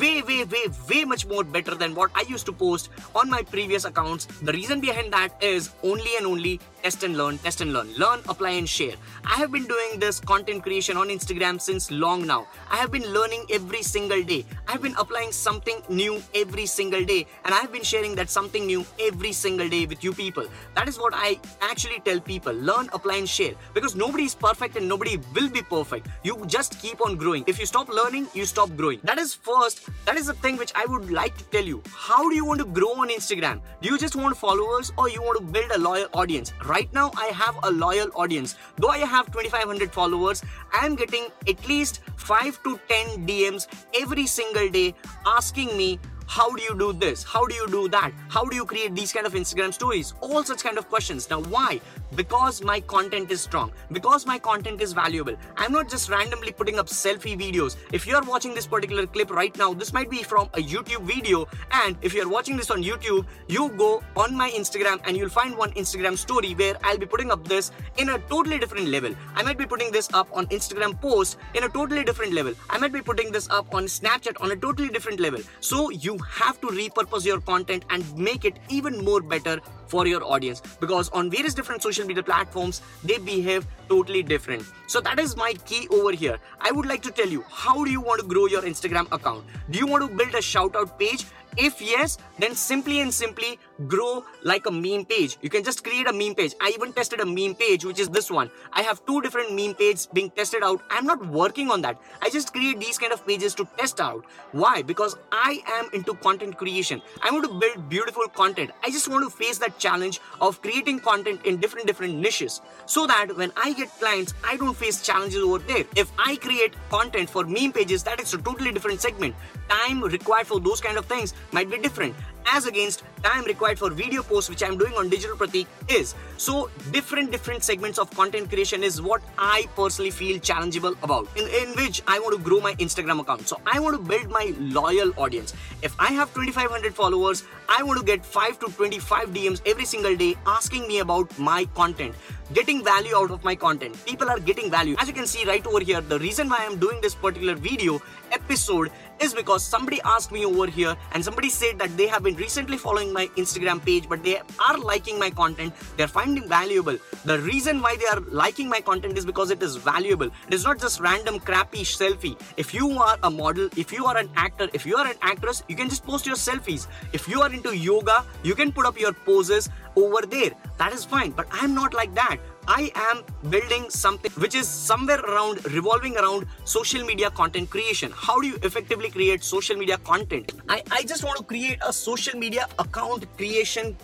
way 0.00 0.22
way 0.22 0.44
way 0.44 0.64
way 0.88 1.04
much 1.04 1.26
more 1.26 1.44
better 1.44 1.74
than 1.74 1.94
what 1.94 2.10
I 2.14 2.24
used 2.28 2.46
to 2.46 2.52
post 2.52 2.88
on 3.14 3.28
my 3.28 3.42
previous 3.42 3.84
accounts. 3.84 4.26
The 4.50 4.52
reason 4.52 4.80
behind 4.80 5.12
that 5.12 5.36
is 5.42 5.70
only 5.82 6.16
and 6.16 6.26
only 6.26 6.60
test 6.84 7.02
and 7.02 7.16
learn, 7.16 7.38
test 7.38 7.62
and 7.62 7.72
learn, 7.72 7.90
learn, 7.94 8.20
apply 8.28 8.50
and 8.50 8.68
share. 8.68 8.94
I 9.24 9.36
have 9.36 9.50
been 9.50 9.64
doing 9.64 9.98
this 9.98 10.20
content 10.20 10.62
creation 10.62 10.98
on 10.98 11.08
Instagram 11.08 11.58
since 11.58 11.90
long 11.90 12.26
now. 12.26 12.46
I 12.70 12.76
have 12.76 12.92
been 12.92 13.06
learning 13.10 13.46
every 13.50 13.82
single 13.82 14.22
day. 14.22 14.44
I 14.68 14.72
have 14.72 14.82
been 14.82 14.94
applying 14.98 15.32
something 15.32 15.80
new 15.88 16.22
every 16.34 16.66
single 16.66 17.02
day 17.02 17.26
and 17.46 17.54
I 17.54 17.60
have 17.60 17.72
been 17.72 17.82
sharing 17.82 18.14
that 18.16 18.28
something 18.28 18.66
new 18.66 18.84
every 19.00 19.32
single 19.32 19.66
day 19.66 19.86
with 19.86 20.04
you 20.04 20.12
people. 20.12 20.44
That 20.74 20.86
is 20.86 20.98
what 20.98 21.14
I 21.16 21.40
actually 21.62 22.00
tell 22.04 22.20
people. 22.20 22.52
Learn, 22.52 22.90
apply 22.92 23.16
and 23.16 23.28
share 23.28 23.54
because 23.72 23.96
nobody 23.96 24.24
is 24.24 24.34
perfect 24.34 24.76
and 24.76 24.86
nobody 24.86 25.18
will 25.34 25.48
be 25.48 25.62
perfect. 25.62 26.08
You 26.22 26.44
just 26.46 26.78
keep 26.82 27.00
on 27.00 27.16
growing. 27.16 27.44
If 27.46 27.58
you 27.58 27.64
stop 27.64 27.88
learning, 27.88 28.26
you 28.34 28.44
stop 28.44 28.76
growing. 28.76 29.00
That 29.04 29.18
is 29.18 29.32
first, 29.32 29.88
that 30.04 30.18
is 30.18 30.26
the 30.26 30.34
thing 30.34 30.58
which 30.58 30.72
I 30.74 30.84
would 30.84 31.10
like 31.10 31.34
to 31.38 31.44
tell 31.44 31.64
you. 31.64 31.82
How 31.94 32.28
do 32.28 32.34
you 32.34 32.44
want 32.44 32.60
to 32.60 32.66
grow 32.66 32.92
on 33.00 33.08
Instagram? 33.08 33.62
Do 33.80 33.88
you 33.88 33.96
just 33.96 34.16
want 34.16 34.36
followers 34.36 34.92
or 34.98 35.08
you 35.08 35.22
want 35.22 35.38
to 35.38 35.44
build 35.44 35.70
a 35.70 35.78
loyal 35.78 36.08
audience? 36.12 36.52
Right 36.74 36.92
now 36.92 37.10
I 37.16 37.26
have 37.26 37.58
a 37.62 37.70
loyal 37.70 38.10
audience. 38.14 38.56
Though 38.78 38.88
I 38.88 38.98
have 38.98 39.26
2500 39.26 39.92
followers, 39.92 40.42
I 40.72 40.84
am 40.86 40.96
getting 40.96 41.26
at 41.48 41.68
least 41.68 42.00
5 42.16 42.62
to 42.64 42.80
10 42.88 43.26
DMs 43.28 43.68
every 44.00 44.26
single 44.26 44.68
day 44.68 44.94
asking 45.24 45.76
me 45.76 46.00
how 46.26 46.54
do 46.54 46.62
you 46.62 46.76
do 46.76 46.92
this? 46.92 47.22
How 47.22 47.46
do 47.46 47.54
you 47.54 47.66
do 47.68 47.88
that? 47.88 48.12
How 48.28 48.44
do 48.44 48.56
you 48.56 48.64
create 48.64 48.94
these 48.94 49.12
kind 49.12 49.26
of 49.26 49.34
instagram 49.34 49.72
stories? 49.72 50.14
All 50.20 50.42
such 50.44 50.62
kind 50.62 50.78
of 50.78 50.88
questions. 50.88 51.28
Now 51.30 51.40
why? 51.40 51.80
Because 52.14 52.62
my 52.62 52.80
content 52.80 53.30
is 53.30 53.40
strong. 53.40 53.72
Because 53.92 54.26
my 54.26 54.38
content 54.38 54.80
is 54.80 54.92
valuable. 54.92 55.36
I'm 55.56 55.72
not 55.72 55.88
just 55.88 56.08
randomly 56.08 56.52
putting 56.52 56.78
up 56.78 56.86
selfie 56.86 57.38
videos. 57.38 57.76
If 57.92 58.06
you 58.06 58.16
are 58.16 58.22
watching 58.22 58.54
this 58.54 58.66
particular 58.66 59.06
clip 59.06 59.30
right 59.30 59.56
now 59.58 59.74
this 59.74 59.92
might 59.92 60.10
be 60.10 60.22
from 60.22 60.48
a 60.54 60.58
youtube 60.58 61.02
video. 61.02 61.46
And 61.72 61.96
if 62.02 62.14
you 62.14 62.22
are 62.22 62.28
watching 62.28 62.56
this 62.56 62.70
on 62.70 62.82
youtube 62.82 63.26
you 63.48 63.68
go 63.70 64.02
on 64.16 64.34
my 64.34 64.50
instagram 64.50 65.00
and 65.06 65.16
you'll 65.16 65.28
find 65.28 65.56
one 65.56 65.72
instagram 65.72 66.16
story 66.16 66.54
where 66.54 66.76
i'll 66.84 66.98
be 66.98 67.06
putting 67.06 67.30
up 67.30 67.46
this 67.46 67.70
in 67.98 68.10
a 68.10 68.18
totally 68.18 68.58
different 68.58 68.88
level. 68.88 69.14
I 69.34 69.42
might 69.42 69.58
be 69.58 69.66
putting 69.66 69.92
this 69.92 70.08
up 70.12 70.28
on 70.32 70.46
instagram 70.46 71.00
post 71.00 71.38
in 71.54 71.64
a 71.64 71.68
totally 71.68 72.04
different 72.04 72.32
level. 72.32 72.54
I 72.70 72.78
might 72.78 72.92
be 72.92 73.02
putting 73.02 73.30
this 73.30 73.48
up 73.50 73.72
on 73.74 73.84
snapchat 73.84 74.40
on 74.40 74.50
a 74.52 74.56
totally 74.56 74.88
different 74.88 75.20
level. 75.20 75.40
So 75.60 75.90
you 75.90 76.13
you 76.14 76.24
have 76.24 76.60
to 76.60 76.68
repurpose 76.68 77.24
your 77.26 77.40
content 77.40 77.84
and 77.90 78.16
make 78.16 78.44
it 78.44 78.58
even 78.68 79.04
more 79.04 79.20
better 79.20 79.60
for 79.86 80.06
your 80.06 80.24
audience. 80.24 80.62
Because 80.80 81.08
on 81.10 81.30
various 81.30 81.54
different 81.54 81.82
social 81.82 82.06
media 82.06 82.22
platforms 82.22 82.82
they 83.02 83.18
behave 83.18 83.66
totally 83.88 84.22
different. 84.22 84.64
So 84.86 85.00
that 85.00 85.18
is 85.18 85.36
my 85.36 85.54
key 85.66 85.86
over 85.90 86.12
here. 86.12 86.38
I 86.60 86.70
would 86.70 86.86
like 86.86 87.02
to 87.02 87.10
tell 87.10 87.28
you 87.28 87.44
how 87.48 87.84
do 87.84 87.90
you 87.90 88.00
want 88.00 88.20
to 88.20 88.26
grow 88.26 88.46
your 88.46 88.62
instagram 88.62 89.10
account? 89.12 89.44
Do 89.70 89.78
you 89.78 89.86
want 89.86 90.08
to 90.08 90.16
build 90.16 90.34
a 90.34 90.42
shout 90.42 90.76
out 90.76 90.98
page? 90.98 91.26
If 91.56 91.80
yes, 91.80 92.18
then 92.38 92.54
simply 92.54 93.00
and 93.00 93.14
simply 93.14 93.58
grow 93.86 94.24
like 94.42 94.66
a 94.66 94.70
meme 94.70 95.04
page. 95.04 95.38
You 95.42 95.50
can 95.50 95.64
just 95.64 95.84
create 95.84 96.06
a 96.06 96.12
meme 96.12 96.34
page. 96.34 96.54
I 96.60 96.72
even 96.74 96.92
tested 96.92 97.20
a 97.20 97.26
meme 97.26 97.54
page, 97.54 97.84
which 97.84 97.98
is 97.98 98.08
this 98.08 98.30
one. 98.30 98.50
I 98.72 98.82
have 98.82 99.04
two 99.06 99.20
different 99.20 99.54
meme 99.54 99.74
pages 99.74 100.06
being 100.12 100.30
tested 100.30 100.62
out. 100.62 100.82
I'm 100.90 101.06
not 101.06 101.26
working 101.26 101.70
on 101.70 101.82
that. 101.82 102.00
I 102.22 102.30
just 102.30 102.52
create 102.52 102.80
these 102.80 102.98
kind 102.98 103.12
of 103.12 103.26
pages 103.26 103.54
to 103.56 103.68
test 103.76 104.00
out. 104.00 104.24
Why? 104.52 104.82
Because 104.82 105.16
I 105.32 105.62
am 105.66 105.90
into 105.92 106.14
content 106.14 106.56
creation. 106.56 107.02
I 107.22 107.30
want 107.30 107.44
to 107.44 107.58
build 107.58 107.88
beautiful 107.88 108.28
content. 108.28 108.70
I 108.82 108.90
just 108.90 109.08
want 109.08 109.24
to 109.24 109.30
face 109.30 109.58
that 109.58 109.78
challenge 109.78 110.20
of 110.40 110.60
creating 110.62 111.00
content 111.00 111.44
in 111.44 111.58
different 111.58 111.86
different 111.86 112.14
niches 112.16 112.60
so 112.86 113.06
that 113.06 113.36
when 113.36 113.52
I 113.56 113.72
get 113.72 113.88
clients, 113.98 114.34
I 114.44 114.56
don't 114.56 114.76
face 114.76 115.02
challenges 115.02 115.42
over 115.42 115.58
there. 115.58 115.84
If 115.96 116.12
I 116.18 116.36
create 116.36 116.74
content 116.90 117.30
for 117.30 117.44
meme 117.44 117.72
pages, 117.72 118.02
that 118.04 118.20
is 118.20 118.34
a 118.34 118.38
totally 118.38 118.72
different 118.72 119.00
segment. 119.00 119.34
Time 119.68 120.02
required 120.02 120.46
for 120.46 120.60
those 120.60 120.80
kind 120.80 120.96
of 120.96 121.06
things 121.06 121.34
might 121.52 121.70
be 121.70 121.78
different 121.78 122.14
as 122.52 122.66
against 122.66 123.02
time 123.22 123.44
required 123.44 123.78
for 123.78 123.90
video 123.90 124.22
posts 124.22 124.50
which 124.50 124.62
i'm 124.62 124.76
doing 124.76 124.92
on 124.94 125.08
digital 125.08 125.36
pratik 125.36 125.66
is. 125.88 126.14
So 126.36 126.70
different 126.92 127.30
different 127.30 127.62
segments 127.62 127.98
of 127.98 128.10
content 128.10 128.48
creation 128.48 128.82
is 128.82 129.00
what 129.00 129.22
i 129.38 129.66
personally 129.76 130.10
feel 130.10 130.38
challengeable 130.38 130.96
about 131.02 131.28
in, 131.36 131.48
in 131.48 131.74
which 131.76 132.02
i 132.06 132.18
want 132.18 132.36
to 132.36 132.42
grow 132.42 132.60
my 132.60 132.74
instagram 132.74 133.20
account. 133.20 133.48
So 133.48 133.60
i 133.66 133.80
want 133.80 133.96
to 133.96 134.02
build 134.02 134.30
my 134.30 134.52
loyal 134.58 135.12
audience. 135.16 135.54
If 135.82 135.94
i 135.98 136.12
have 136.12 136.32
2500 136.34 136.94
followers 136.94 137.44
i 137.68 137.82
want 137.82 137.98
to 137.98 138.04
get 138.04 138.24
5 138.24 138.58
to 138.60 138.72
25 138.72 139.28
dms 139.30 139.62
every 139.66 139.84
single 139.84 140.16
day 140.16 140.36
asking 140.46 140.86
me 140.86 140.98
about 140.98 141.38
my 141.38 141.64
content 141.74 142.14
getting 142.52 142.84
value 142.84 143.16
out 143.16 143.30
of 143.30 143.42
my 143.42 143.54
content. 143.54 143.96
People 144.04 144.28
are 144.28 144.38
getting 144.38 144.70
value. 144.70 144.96
As 144.98 145.08
you 145.08 145.14
can 145.14 145.26
see 145.26 145.46
right 145.46 145.66
over 145.66 145.80
here 145.80 146.00
the 146.00 146.18
reason 146.18 146.48
why 146.48 146.58
i'm 146.60 146.78
doing 146.78 147.00
this 147.00 147.14
particular 147.14 147.54
video 147.54 148.00
episode 148.34 148.90
is 149.20 149.32
because 149.32 149.62
somebody 149.64 150.00
asked 150.04 150.32
me 150.32 150.44
over 150.44 150.66
here 150.66 150.96
and 151.12 151.24
somebody 151.24 151.48
said 151.48 151.78
that 151.78 151.96
they 151.96 152.06
have 152.06 152.22
been 152.22 152.34
recently 152.36 152.76
following 152.76 153.12
my 153.12 153.26
Instagram 153.42 153.84
page 153.84 154.08
but 154.08 154.22
they 154.24 154.40
are 154.68 154.78
liking 154.78 155.18
my 155.18 155.30
content. 155.30 155.72
They're 155.96 156.08
finding 156.08 156.48
valuable. 156.48 156.98
The 157.24 157.38
reason 157.40 157.80
why 157.80 157.96
they 157.96 158.06
are 158.06 158.20
liking 158.42 158.68
my 158.68 158.80
content 158.80 159.16
is 159.16 159.24
because 159.24 159.50
it 159.50 159.62
is 159.62 159.76
valuable. 159.76 160.30
It 160.48 160.54
is 160.54 160.64
not 160.64 160.80
just 160.80 161.00
random 161.00 161.38
crappy 161.38 161.84
selfie. 161.84 162.40
If 162.56 162.74
you 162.74 162.90
are 162.98 163.18
a 163.22 163.30
model 163.30 163.68
if 163.76 163.92
you 163.92 164.04
are 164.06 164.16
an 164.16 164.28
actor 164.36 164.68
if 164.72 164.84
you 164.84 164.96
are 164.96 165.06
an 165.06 165.16
actress 165.22 165.62
you 165.68 165.76
can 165.76 165.88
just 165.88 166.04
post 166.04 166.26
your 166.26 166.36
selfies. 166.36 166.86
If 167.12 167.28
you 167.28 167.40
are 167.42 167.52
into 167.52 167.76
yoga 167.76 168.24
you 168.42 168.54
can 168.54 168.72
put 168.72 168.86
up 168.86 168.98
your 168.98 169.12
poses 169.12 169.70
over 169.96 170.26
there. 170.26 170.50
That 170.78 170.92
is 170.92 171.04
fine 171.04 171.30
but 171.30 171.46
i'm 171.52 171.74
not 171.74 171.94
like 171.94 172.14
that 172.14 172.38
I 172.66 172.90
am 172.94 173.22
building 173.50 173.90
something 173.90 174.30
which 174.32 174.54
is 174.54 174.66
somewhere 174.66 175.20
around 175.20 175.64
revolving 175.72 176.16
around 176.16 176.46
social 176.64 177.04
media 177.04 177.30
content 177.30 177.68
creation. 177.68 178.10
How 178.14 178.40
do 178.40 178.46
you 178.46 178.56
effectively 178.62 179.10
create 179.10 179.44
social 179.44 179.76
media 179.76 179.98
content? 179.98 180.52
I, 180.68 180.82
I 180.90 181.02
just 181.02 181.24
want 181.24 181.36
to 181.38 181.44
create 181.44 181.78
a 181.86 181.92
social 181.92 182.38
media 182.38 182.66
account 182.78 183.26
creation 183.36 183.96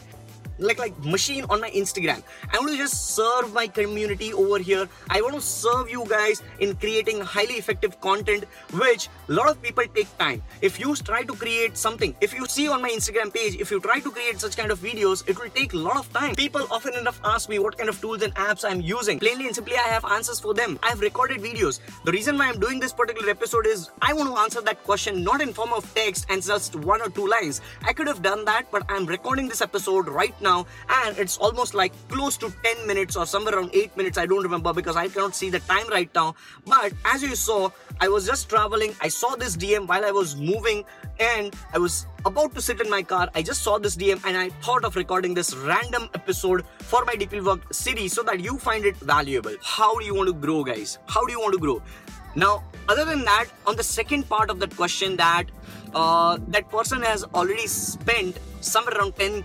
like 0.60 0.78
like 0.78 0.96
machine 1.04 1.44
on 1.48 1.60
my 1.60 1.70
instagram. 1.70 2.22
I 2.52 2.58
want 2.58 2.70
to 2.72 2.76
just 2.76 3.14
serve 3.16 3.52
my 3.52 3.66
community 3.66 4.32
over 4.32 4.58
here. 4.58 4.88
I 5.08 5.20
want 5.22 5.34
to 5.34 5.40
serve 5.40 5.90
you 5.90 6.04
guys 6.06 6.42
in 6.60 6.76
creating 6.76 7.20
highly 7.20 7.54
effective 7.54 8.00
content 8.00 8.44
which 8.72 9.08
a 9.28 9.32
lot 9.32 9.48
of 9.48 9.60
people 9.62 9.84
take 9.94 10.10
time. 10.18 10.42
If 10.60 10.78
you 10.78 10.94
try 10.96 11.22
to 11.22 11.34
create 11.34 11.76
something 11.76 12.14
if 12.20 12.34
you 12.34 12.46
see 12.46 12.68
on 12.68 12.82
my 12.82 12.90
instagram 12.90 13.32
page 13.32 13.56
if 13.56 13.70
you 13.70 13.80
try 13.80 14.00
to 14.00 14.10
create 14.10 14.40
such 14.40 14.56
kind 14.56 14.70
of 14.70 14.78
videos 14.78 15.26
it 15.28 15.38
will 15.38 15.50
take 15.50 15.72
a 15.72 15.76
lot 15.76 15.96
of 15.96 16.12
time. 16.12 16.34
People 16.34 16.66
often 16.70 16.94
enough 16.94 17.20
ask 17.24 17.48
me 17.48 17.58
what 17.58 17.78
kind 17.78 17.88
of 17.88 18.00
tools 18.00 18.22
and 18.22 18.34
apps 18.34 18.64
i'm 18.70 18.80
using. 18.80 19.18
Plainly 19.18 19.46
and 19.46 19.54
simply 19.54 19.76
i 19.76 19.88
have 19.96 20.04
answers 20.04 20.40
for 20.40 20.54
them. 20.54 20.78
I 20.82 20.88
have 20.88 21.00
recorded 21.00 21.40
videos. 21.40 21.80
The 22.04 22.12
reason 22.12 22.36
why 22.36 22.48
i'm 22.48 22.60
doing 22.60 22.80
this 22.80 22.92
particular 22.92 23.30
episode 23.30 23.66
is 23.66 23.90
i 24.02 24.12
want 24.12 24.28
to 24.34 24.36
answer 24.44 24.60
that 24.60 24.84
question 24.84 25.22
not 25.24 25.40
in 25.40 25.52
form 25.52 25.72
of 25.72 25.92
text 25.94 26.26
and 26.28 26.42
just 26.42 26.76
one 26.76 27.00
or 27.00 27.08
two 27.08 27.26
lines. 27.26 27.60
I 27.82 27.92
could 27.92 28.06
have 28.06 28.22
done 28.22 28.44
that 28.44 28.70
but 28.70 28.84
i'm 28.88 29.06
recording 29.06 29.48
this 29.48 29.60
episode 29.60 30.08
right 30.08 30.34
now 30.40 30.49
now 30.50 30.58
and 31.00 31.18
it's 31.18 31.36
almost 31.38 31.74
like 31.82 31.92
close 32.08 32.36
to 32.42 32.52
10 32.70 32.86
minutes 32.86 33.16
or 33.16 33.26
somewhere 33.34 33.56
around 33.56 33.70
8 33.74 33.96
minutes 33.96 34.18
I 34.24 34.26
don't 34.26 34.42
remember 34.42 34.72
because 34.80 34.96
I 34.96 35.08
cannot 35.08 35.34
see 35.34 35.50
the 35.50 35.60
time 35.60 35.88
right 35.96 36.10
now. 36.14 36.34
But 36.66 36.92
as 37.14 37.22
you 37.22 37.34
saw 37.36 37.70
I 38.00 38.08
was 38.08 38.26
just 38.26 38.48
traveling. 38.48 38.94
I 39.02 39.08
saw 39.08 39.36
this 39.36 39.56
DM 39.56 39.86
while 39.86 40.04
I 40.04 40.10
was 40.10 40.34
moving 40.34 40.84
and 41.18 41.54
I 41.74 41.78
was 41.78 42.06
about 42.24 42.54
to 42.54 42.62
sit 42.62 42.80
in 42.80 42.88
my 42.88 43.02
car. 43.02 43.28
I 43.34 43.42
just 43.42 43.62
saw 43.62 43.78
this 43.78 43.96
DM 44.02 44.24
and 44.24 44.36
I 44.36 44.48
thought 44.66 44.86
of 44.86 44.96
recording 44.96 45.34
this 45.34 45.54
random 45.54 46.08
episode 46.14 46.64
for 46.78 47.04
my 47.04 47.14
DP 47.14 47.44
Work 47.44 47.74
series 47.74 48.14
so 48.14 48.22
that 48.22 48.40
you 48.40 48.56
find 48.58 48.86
it 48.86 48.96
valuable. 48.96 49.54
How 49.62 49.98
do 49.98 50.06
you 50.06 50.14
want 50.14 50.28
to 50.28 50.34
grow 50.46 50.64
guys? 50.64 50.98
How 51.06 51.26
do 51.26 51.32
you 51.32 51.40
want 51.40 51.52
to 51.52 51.60
grow? 51.60 51.82
Now 52.34 52.64
other 52.88 53.04
than 53.04 53.24
that 53.24 53.46
on 53.66 53.76
the 53.76 53.82
second 53.82 54.28
part 54.28 54.50
of 54.50 54.60
that 54.60 54.74
question 54.76 55.16
that 55.16 55.44
uh, 55.94 56.38
that 56.48 56.70
person 56.70 57.02
has 57.02 57.24
already 57.34 57.66
spent 57.66 58.38
somewhere 58.60 58.96
around 58.98 59.16
10 59.16 59.44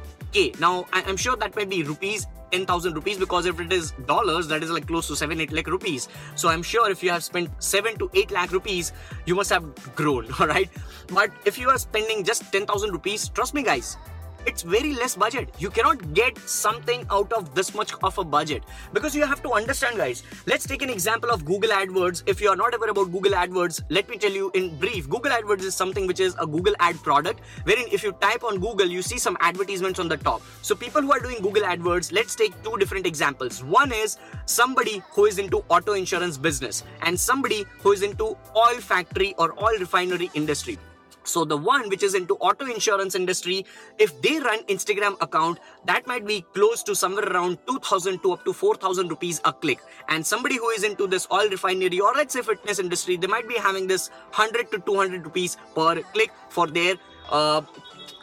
now, 0.59 0.85
I'm 0.91 1.17
sure 1.17 1.35
that 1.37 1.55
might 1.55 1.69
be 1.69 1.83
rupees 1.83 2.27
10,000 2.51 2.93
rupees 2.93 3.17
because 3.17 3.45
if 3.45 3.59
it 3.59 3.73
is 3.73 3.91
dollars, 4.05 4.47
that 4.47 4.63
is 4.63 4.69
like 4.69 4.87
close 4.87 5.07
to 5.07 5.15
7 5.15 5.39
8 5.41 5.51
lakh 5.51 5.67
rupees. 5.67 6.07
So 6.35 6.49
I'm 6.49 6.63
sure 6.63 6.89
if 6.89 7.03
you 7.03 7.09
have 7.09 7.23
spent 7.23 7.49
7 7.59 7.97
to 7.97 8.09
8 8.13 8.31
lakh 8.31 8.51
rupees, 8.51 8.93
you 9.25 9.35
must 9.35 9.49
have 9.49 9.65
grown, 9.95 10.31
alright? 10.39 10.69
But 11.07 11.31
if 11.45 11.57
you 11.57 11.69
are 11.69 11.77
spending 11.77 12.23
just 12.23 12.51
10,000 12.51 12.91
rupees, 12.91 13.29
trust 13.29 13.53
me, 13.53 13.63
guys, 13.63 13.97
it's 14.45 14.61
very 14.61 14.93
less 14.93 15.15
budget. 15.15 15.49
You 15.59 15.69
cannot 15.69 16.13
get 16.13 16.37
something 16.37 17.05
out 17.11 17.31
of 17.33 17.53
this 17.55 17.73
much 17.73 17.93
of 18.03 18.17
a 18.17 18.23
budget 18.23 18.63
because 18.93 19.15
you 19.15 19.25
have 19.25 19.41
to 19.43 19.51
understand 19.51 19.97
guys. 19.97 20.23
Let's 20.45 20.65
take 20.65 20.81
an 20.81 20.89
example 20.89 21.29
of 21.31 21.45
google 21.45 21.71
adwords. 21.71 22.23
If 22.25 22.41
you 22.41 22.49
are 22.49 22.55
not 22.55 22.73
aware 22.73 22.89
about 22.89 23.11
google 23.11 23.33
adwords 23.33 23.81
let 23.89 24.09
me 24.09 24.17
tell 24.17 24.31
you 24.31 24.51
in 24.53 24.77
brief. 24.79 25.09
Google 25.09 25.31
adwords 25.31 25.63
is 25.63 25.75
something 25.75 26.07
which 26.07 26.19
is 26.19 26.35
a 26.39 26.47
google 26.47 26.73
ad 26.79 26.95
product 27.03 27.41
wherein 27.63 27.85
if 27.91 28.03
you 28.03 28.11
type 28.13 28.43
on 28.43 28.59
google 28.59 28.87
you 28.87 29.01
see 29.01 29.17
some 29.17 29.37
advertisements 29.39 29.99
on 29.99 30.07
the 30.07 30.17
top. 30.17 30.41
So 30.61 30.75
people 30.75 31.01
who 31.01 31.11
are 31.11 31.19
doing 31.19 31.41
google 31.41 31.63
adwords 31.63 32.11
let's 32.11 32.35
take 32.35 32.61
two 32.63 32.77
different 32.77 33.05
examples. 33.05 33.63
One 33.63 33.91
is 33.91 34.17
somebody 34.45 35.01
who 35.11 35.25
is 35.25 35.39
into 35.39 35.63
auto 35.69 35.93
insurance 35.93 36.37
business 36.37 36.83
and 37.01 37.19
somebody 37.19 37.65
who 37.79 37.91
is 37.91 38.01
into 38.01 38.37
oil 38.55 38.79
factory 38.79 39.33
or 39.37 39.53
oil 39.61 39.79
refinery 39.79 40.29
industry 40.33 40.77
so 41.25 41.43
the 41.43 41.57
one 41.57 41.89
which 41.89 42.03
is 42.03 42.15
into 42.15 42.35
auto 42.35 42.65
insurance 42.65 43.15
industry 43.15 43.65
if 43.99 44.19
they 44.21 44.39
run 44.39 44.63
instagram 44.65 45.21
account 45.21 45.59
that 45.85 46.07
might 46.07 46.25
be 46.25 46.41
close 46.53 46.83
to 46.83 46.95
somewhere 46.95 47.25
around 47.31 47.57
2000 47.67 48.21
to 48.23 48.31
up 48.33 48.43
to 48.45 48.53
4000 48.53 49.09
rupees 49.09 49.41
a 49.45 49.53
click. 49.53 49.79
And 50.09 50.25
somebody 50.25 50.57
who 50.57 50.69
is 50.69 50.83
into 50.83 51.07
this 51.07 51.27
oil 51.31 51.49
refinery 51.49 51.99
or 51.99 52.13
let's 52.13 52.33
say 52.33 52.41
fitness 52.41 52.79
industry 52.79 53.17
they 53.17 53.27
might 53.27 53.47
be 53.47 53.55
having 53.55 53.87
this 53.87 54.09
100 54.33 54.71
to 54.71 54.79
200 54.79 55.25
rupees 55.25 55.57
per 55.75 56.01
click 56.01 56.31
for 56.49 56.67
their 56.67 56.95
uh, 57.29 57.61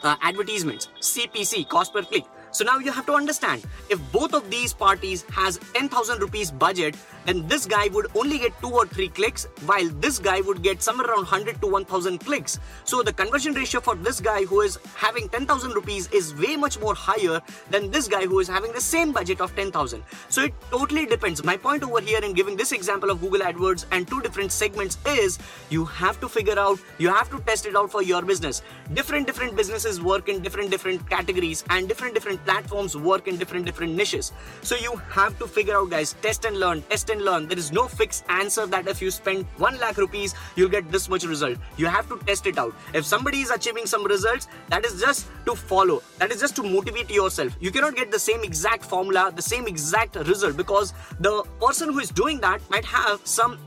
uh, 0.03 0.15
advertisements. 0.21 0.89
Cpc 0.99 1.67
cost 1.67 1.93
per 1.93 2.03
click 2.03 2.25
so 2.53 2.63
now 2.63 2.77
you 2.77 2.91
have 2.91 3.07
to 3.07 3.13
understand 3.13 3.63
if 3.89 3.99
both 4.11 4.33
of 4.35 4.49
these 4.51 4.73
parties 4.73 5.23
has 5.31 5.57
10,000 5.73 6.19
rupees 6.19 6.51
budget, 6.51 6.95
then 7.25 7.47
this 7.47 7.65
guy 7.65 7.87
would 7.87 8.07
only 8.15 8.37
get 8.37 8.53
two 8.61 8.69
or 8.69 8.85
three 8.85 9.09
clicks, 9.09 9.47
while 9.65 9.89
this 9.99 10.19
guy 10.19 10.39
would 10.41 10.61
get 10.61 10.83
somewhere 10.83 11.07
around 11.07 11.23
100 11.23 11.59
to 11.61 11.67
1,000 11.67 12.19
clicks. 12.19 12.59
So 12.83 13.01
the 13.01 13.11
conversion 13.11 13.53
ratio 13.53 13.81
for 13.81 13.95
this 13.95 14.19
guy 14.19 14.45
who 14.45 14.61
is 14.61 14.77
having 14.95 15.29
10,000 15.29 15.71
rupees 15.71 16.07
is 16.11 16.35
way 16.35 16.55
much 16.55 16.79
more 16.79 16.93
higher 16.93 17.41
than 17.71 17.89
this 17.89 18.07
guy 18.07 18.25
who 18.25 18.39
is 18.39 18.47
having 18.47 18.71
the 18.71 18.81
same 18.81 19.11
budget 19.11 19.41
of 19.41 19.55
10,000. 19.55 20.03
So 20.29 20.43
it 20.43 20.53
totally 20.69 21.07
depends. 21.07 21.43
My 21.43 21.57
point 21.57 21.83
over 21.83 22.01
here 22.01 22.19
in 22.23 22.33
giving 22.33 22.55
this 22.55 22.71
example 22.71 23.09
of 23.09 23.19
Google 23.19 23.41
AdWords 23.41 23.85
and 23.91 24.07
two 24.07 24.21
different 24.21 24.51
segments 24.51 24.99
is 25.07 25.39
you 25.71 25.85
have 25.85 26.19
to 26.19 26.29
figure 26.29 26.59
out, 26.59 26.77
you 26.99 27.09
have 27.09 27.31
to 27.31 27.39
test 27.39 27.65
it 27.65 27.75
out 27.75 27.91
for 27.91 28.03
your 28.03 28.21
business. 28.21 28.61
Different 28.93 29.25
different 29.25 29.55
businesses 29.55 29.99
work 29.99 30.29
in 30.29 30.41
different 30.43 30.69
different 30.69 31.09
categories 31.09 31.63
and 31.71 31.87
different 31.87 32.13
different 32.13 32.42
platforms 32.45 32.95
work 32.95 33.27
in 33.27 33.37
different 33.37 33.65
different 33.65 33.95
niches. 33.95 34.31
So 34.61 34.75
you 34.75 34.95
have 35.09 35.37
to 35.39 35.47
figure 35.47 35.75
out 35.75 35.89
guys 35.89 36.13
test 36.21 36.45
and 36.45 36.59
learn 36.59 36.81
test 36.83 37.09
and 37.09 37.23
learn. 37.23 37.47
There 37.47 37.57
is 37.57 37.71
no 37.71 37.87
fixed 37.87 38.25
answer 38.29 38.65
that 38.67 38.87
if 38.87 39.01
you 39.01 39.11
spend 39.11 39.45
1 39.57 39.79
lakh 39.79 39.97
rupees 39.97 40.35
you'll 40.55 40.69
get 40.69 40.91
this 40.91 41.09
much 41.09 41.23
result. 41.23 41.57
You 41.77 41.87
have 41.87 42.07
to 42.09 42.19
test 42.25 42.47
it 42.47 42.57
out. 42.57 42.73
If 42.93 43.05
somebody 43.05 43.41
is 43.41 43.49
achieving 43.49 43.85
some 43.85 44.05
results 44.05 44.47
that 44.69 44.85
is 44.85 44.99
just 44.99 45.27
to 45.45 45.55
follow. 45.55 46.01
That 46.19 46.31
is 46.31 46.39
just 46.39 46.55
to 46.57 46.63
motivate 46.63 47.09
yourself. 47.09 47.55
You 47.59 47.71
cannot 47.71 47.95
get 47.95 48.11
the 48.11 48.19
same 48.19 48.43
exact 48.43 48.85
formula 48.85 49.31
the 49.35 49.41
same 49.41 49.67
exact 49.67 50.15
result 50.15 50.57
because 50.57 50.93
the 51.19 51.43
person 51.59 51.93
who 51.93 51.99
is 51.99 52.09
doing 52.09 52.39
that 52.41 52.61
might 52.69 52.85
have 52.85 53.21
some 53.23 53.57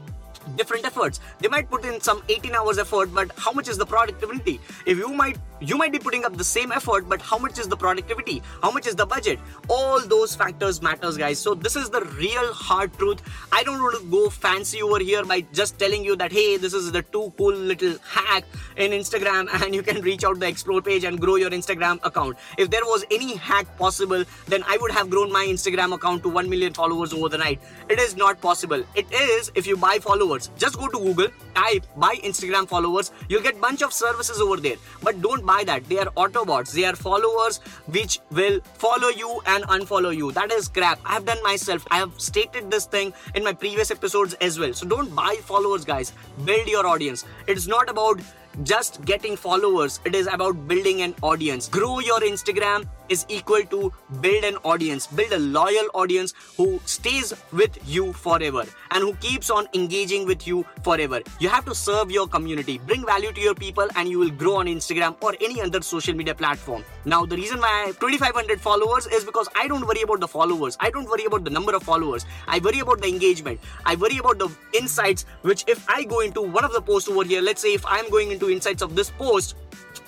different 0.55 0.85
efforts. 0.87 1.21
They 1.41 1.49
might 1.49 1.69
put 1.69 1.85
in 1.85 2.01
some 2.01 2.23
18 2.29 2.55
hours 2.55 2.79
effort 2.79 3.13
but 3.13 3.33
how 3.37 3.53
much 3.53 3.69
is 3.69 3.79
the 3.79 3.87
productivity? 3.87 4.61
If 4.87 4.99
you 4.99 5.09
might 5.09 5.39
you 5.61 5.77
might 5.79 5.93
be 5.93 5.99
putting 5.99 6.25
up 6.25 6.37
the 6.37 6.45
same 6.45 6.73
effort 6.73 7.09
but 7.09 7.21
how 7.23 7.39
much 7.39 7.59
is 7.59 7.69
the 7.69 7.77
productivity? 7.77 8.43
How 8.63 8.71
much 8.71 8.87
is 8.87 8.95
the 8.95 9.07
budget? 9.07 9.39
All 9.69 10.01
those 10.01 10.35
factors 10.35 10.83
matters 10.83 11.17
guys. 11.17 11.39
So 11.39 11.55
this 11.55 11.77
is 11.77 11.89
the 11.91 12.03
real 12.19 12.53
hard 12.53 12.93
truth. 12.99 13.23
I 13.53 13.63
don't 13.63 13.81
want 13.83 13.99
to 14.01 14.11
go 14.11 14.29
fancy 14.29 14.83
over 14.83 14.99
here 14.99 15.25
by 15.25 15.41
just 15.53 15.79
telling 15.79 16.05
you 16.05 16.17
that 16.17 16.33
hey 16.33 16.57
this 16.57 16.75
is 16.75 16.93
the 16.93 17.03
too 17.03 17.33
cool 17.39 17.55
little 17.55 17.97
hack 18.05 18.45
in 18.77 18.91
instagram 18.91 19.49
and 19.63 19.75
you 19.75 19.83
can 19.83 20.03
reach 20.03 20.25
out 20.25 20.39
the 20.39 20.47
explore 20.47 20.83
page 20.83 21.05
and 21.05 21.21
grow 21.21 21.37
your 21.37 21.51
instagram 21.51 22.05
account. 22.05 22.37
If 22.59 22.71
there 22.71 22.85
was 22.85 23.05
any 23.11 23.37
hack 23.37 23.67
possible 23.79 24.25
then 24.47 24.63
i 24.69 24.77
would 24.77 24.91
have 24.91 25.11
grown 25.11 25.33
my 25.33 25.47
instagram 25.47 25.95
account 25.95 26.23
to 26.25 26.29
1 26.29 26.51
million 26.51 26.75
followers 26.75 27.13
over 27.13 27.29
the 27.29 27.39
night. 27.39 27.61
It 27.89 27.99
is 27.99 28.17
not 28.17 28.41
possible. 28.41 28.85
It 28.95 29.07
is 29.13 29.51
if 29.55 29.67
you 29.67 29.77
buy 29.77 29.99
followers. 30.01 30.51
Just 30.59 30.79
go 30.79 30.89
to 30.89 30.99
google 30.99 31.29
type 31.55 31.87
buy 31.97 32.15
instagram 32.17 32.69
followers 32.69 33.11
you'll 33.29 33.43
get 33.43 33.61
bunch 33.61 33.83
of 33.83 33.93
services 33.93 34.41
over 34.41 34.57
there. 34.57 34.77
But 35.03 35.23
don't 35.23 35.46
buy 35.47 35.65
that. 35.65 35.85
They 35.89 35.99
are 35.99 36.11
autobots. 36.17 36.73
They 36.73 36.85
are 36.85 36.97
followers 36.97 37.59
which 37.87 38.21
will 38.31 38.61
follow 38.75 39.09
you 39.09 39.41
and 39.47 39.65
unfollow 39.65 40.15
you. 40.15 40.33
That 40.33 40.53
is 40.53 40.69
crap. 40.69 40.99
I 41.05 41.15
have 41.15 41.25
done 41.25 41.43
myself. 41.43 41.87
I 41.91 41.99
have 41.99 42.21
stated 42.21 42.71
this 42.71 42.87
thing 42.87 43.13
in 43.35 43.45
my 43.45 43.53
previous 43.53 43.91
episodes 43.91 44.35
as 44.35 44.59
well. 44.59 44.75
So 44.75 44.87
don't 44.87 45.15
buy 45.15 45.37
followers 45.43 45.85
guys. 45.85 46.13
Build 46.45 46.69
your 46.69 46.87
audience. 46.87 47.25
It's 47.47 47.67
not 47.67 47.89
about 47.89 48.21
just 48.63 49.05
getting 49.05 49.37
followers. 49.37 50.01
It 50.05 50.15
is 50.15 50.27
about 50.27 50.67
building 50.67 51.03
an 51.03 51.15
audience. 51.23 51.69
Grow 51.69 52.01
your 52.01 52.21
instagram 52.21 52.89
is 53.09 53.27
equal 53.29 53.63
to 53.65 53.93
build 54.21 54.45
an 54.45 54.57
audience, 54.65 55.07
build 55.07 55.33
a 55.33 55.39
loyal 55.39 55.89
audience 55.95 56.35
who 56.57 56.81
stays 56.85 57.35
with 57.53 57.79
you 57.87 58.13
forever 58.13 58.65
and 58.91 59.03
who 59.03 59.15
keeps 59.15 59.51
on 59.51 59.67
engaging 59.75 60.27
with 60.27 60.47
you 60.47 60.65
forever. 60.83 61.21
You 61.41 61.49
have 61.49 61.65
to 61.67 61.75
serve 61.75 62.11
your 62.11 62.27
community, 62.29 62.79
bring 62.79 63.05
value 63.05 63.33
to 63.33 63.41
your 63.41 63.55
people, 63.55 63.89
and 63.97 64.09
you 64.09 64.19
will 64.19 64.31
grow 64.31 64.57
on 64.57 64.67
Instagram 64.67 65.17
or 65.23 65.35
any 65.41 65.61
other 65.61 65.83
social 65.83 66.15
media 66.15 66.35
platform. 66.35 66.85
Now, 67.05 67.25
the 67.25 67.37
reason 67.37 67.61
why 67.61 67.83
I 67.83 67.87
have 67.87 67.99
2500 68.01 68.61
followers 68.61 69.07
is 69.07 69.25
because 69.25 69.49
I 69.55 69.69
don't 69.69 69.87
worry 69.87 70.03
about 70.03 70.21
the 70.21 70.29
followers, 70.29 70.77
I 70.81 70.91
don't 70.91 71.09
worry 71.09 71.25
about 71.25 71.45
the 71.45 71.51
number 71.51 71.75
of 71.75 71.83
followers, 71.83 72.27
I 72.47 72.59
worry 72.59 72.81
about 72.81 73.01
the 73.01 73.09
engagement, 73.09 73.61
I 73.85 73.97
worry 73.97 74.19
about 74.19 74.39
the 74.39 74.49
insights. 74.79 75.25
Which, 75.43 75.65
if 75.67 75.89
I 75.89 76.05
go 76.05 76.21
into 76.21 76.43
one 76.43 76.65
of 76.65 76.73
the 76.73 76.81
posts 76.81 77.09
over 77.09 77.25
here, 77.25 77.41
let's 77.41 77.63
say 77.63 77.75
if 77.75 77.85
I'm 77.87 78.11
going 78.11 78.33
into 78.33 78.51
insights 78.51 78.83
of 78.83 78.95
this 78.95 79.11
post, 79.11 79.57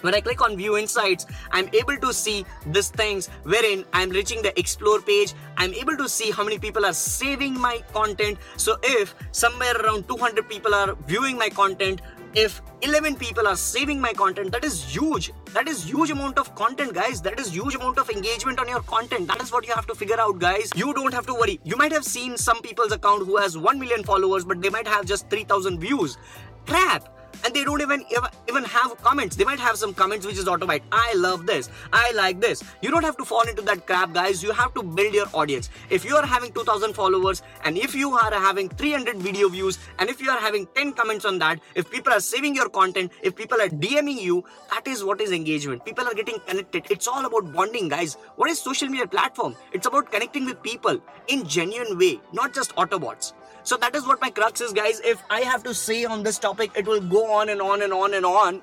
when 0.01 0.15
I 0.15 0.21
click 0.21 0.41
on 0.41 0.57
view 0.57 0.77
insights, 0.77 1.27
I'm 1.51 1.69
able 1.73 1.97
to 1.97 2.13
see 2.13 2.45
these 2.67 2.89
things 2.89 3.29
wherein 3.43 3.85
I'm 3.93 4.11
reaching 4.11 4.43
the 4.43 4.59
explore 4.59 5.01
page. 5.01 5.35
I'm 5.57 5.75
able 5.75 5.97
to 5.97 6.09
see 6.09 6.31
how 6.31 6.45
many 6.45 6.59
people 6.59 6.87
are 6.87 6.93
saving 6.93 7.59
my 7.59 7.83
content. 7.93 8.39
So 8.57 8.79
if 8.83 9.15
somewhere 9.33 9.77
around 9.77 10.09
200 10.09 10.49
people 10.49 10.75
are 10.75 10.95
viewing 11.07 11.37
my 11.37 11.49
content, 11.49 12.01
if 12.35 12.61
11 12.83 13.17
people 13.17 13.49
are 13.49 13.57
saving 13.57 14.01
my 14.01 14.13
content 14.13 14.53
that 14.53 14.65
is 14.65 14.85
huge. 14.85 15.33
That 15.55 15.67
is 15.67 15.85
huge 15.85 16.11
amount 16.11 16.39
of 16.39 16.55
content 16.55 16.93
guys. 16.93 17.23
That 17.23 17.41
is 17.41 17.53
huge 17.53 17.75
amount 17.75 17.99
of 17.99 18.11
engagement 18.11 18.61
on 18.61 18.69
your 18.69 18.81
content. 18.83 19.27
That 19.29 19.43
is 19.43 19.51
what 19.51 19.67
you 19.67 19.75
have 19.75 19.87
to 19.87 19.95
figure 19.95 20.21
out 20.21 20.39
guys. 20.39 20.71
You 20.77 20.93
don't 20.93 21.15
have 21.15 21.27
to 21.27 21.35
worry. 21.35 21.59
You 21.65 21.77
might 21.77 21.93
have 21.93 22.05
seen 22.05 22.37
some 22.37 22.61
people's 22.61 22.93
account 22.93 23.27
who 23.27 23.37
has 23.39 23.57
1 23.57 23.79
million 23.79 24.05
followers 24.05 24.45
but 24.45 24.61
they 24.61 24.69
might 24.69 24.87
have 24.87 25.07
just 25.07 25.31
3000 25.31 25.81
views. 25.81 26.19
Crap 26.67 27.18
and 27.45 27.55
they 27.55 27.65
don't 27.65 27.81
even 27.81 28.05
even 28.49 28.65
have 28.65 28.97
comments. 29.03 29.37
They 29.37 29.45
might 29.45 29.61
have 29.61 29.77
some 29.77 29.95
comments 29.95 30.27
which 30.27 30.39
is 30.39 30.45
autobite 30.45 30.83
i 30.93 31.13
love 31.15 31.47
this. 31.47 31.71
I 31.93 32.13
like 32.13 32.41
this. 32.41 32.63
You 32.83 32.91
don't 32.91 33.05
have 33.05 33.17
to 33.19 33.25
fall 33.25 33.43
into 33.43 33.63
that 33.63 33.87
crap 33.87 34.13
guys. 34.13 34.43
You 34.43 34.53
have 34.53 34.75
to 34.75 34.83
build 34.83 35.15
your 35.15 35.27
audience. 35.33 35.71
If 35.91 36.05
you 36.05 36.17
are 36.17 36.27
having 36.27 36.53
2000 36.53 36.95
followers 36.95 37.43
and 37.65 37.77
if 37.77 37.95
you 37.95 38.13
are 38.13 38.33
having 38.33 38.69
300 38.69 39.17
video 39.17 39.49
views 39.49 39.79
and 39.99 40.11
if 40.11 40.21
you 40.21 40.31
are 40.31 40.41
having 40.41 40.67
10 40.75 40.93
comments 40.93 41.25
on 41.25 41.39
that 41.39 41.61
if 41.75 41.91
people 41.91 42.13
are 42.13 42.21
saving 42.21 42.55
your 42.55 42.69
content 42.69 43.13
if 43.23 43.37
people 43.37 43.61
are 43.61 43.69
dming 43.69 44.21
you 44.21 44.45
that 44.71 44.87
is 44.87 45.05
what 45.05 45.21
is 45.21 45.33
engagement. 45.33 45.85
People 45.85 46.07
are 46.07 46.15
getting 46.15 46.41
connected. 46.47 46.85
It's 46.91 47.07
all 47.07 47.25
about 47.25 47.53
bonding 47.53 47.89
guys. 47.89 48.15
What 48.37 48.51
is 48.51 48.61
social 48.61 48.89
media 48.89 49.07
platform? 49.07 49.57
It's 49.73 49.87
about 49.87 50.11
connecting 50.11 50.45
with 50.45 50.63
people 50.63 51.01
in 51.29 51.47
genuine 51.47 51.99
way 51.99 52.21
not 52.33 52.55
just 52.55 52.75
autobots 52.77 53.33
so 53.69 53.77
that 53.77 53.95
is 53.95 54.07
what 54.07 54.19
my 54.23 54.31
crux 54.31 54.63
is, 54.63 54.73
guys. 54.73 54.99
If 55.05 55.23
I 55.29 55.41
have 55.43 55.63
to 55.65 55.75
say 55.75 56.07
on 56.07 56.23
this 56.23 56.39
topic, 56.39 56.71
it 56.75 56.87
will 56.87 57.03
go 57.03 57.31
on 57.31 57.51
and 57.51 57.61
on 57.61 57.83
and 57.83 57.93
on 57.93 58.15
and 58.15 58.25
on 58.25 58.63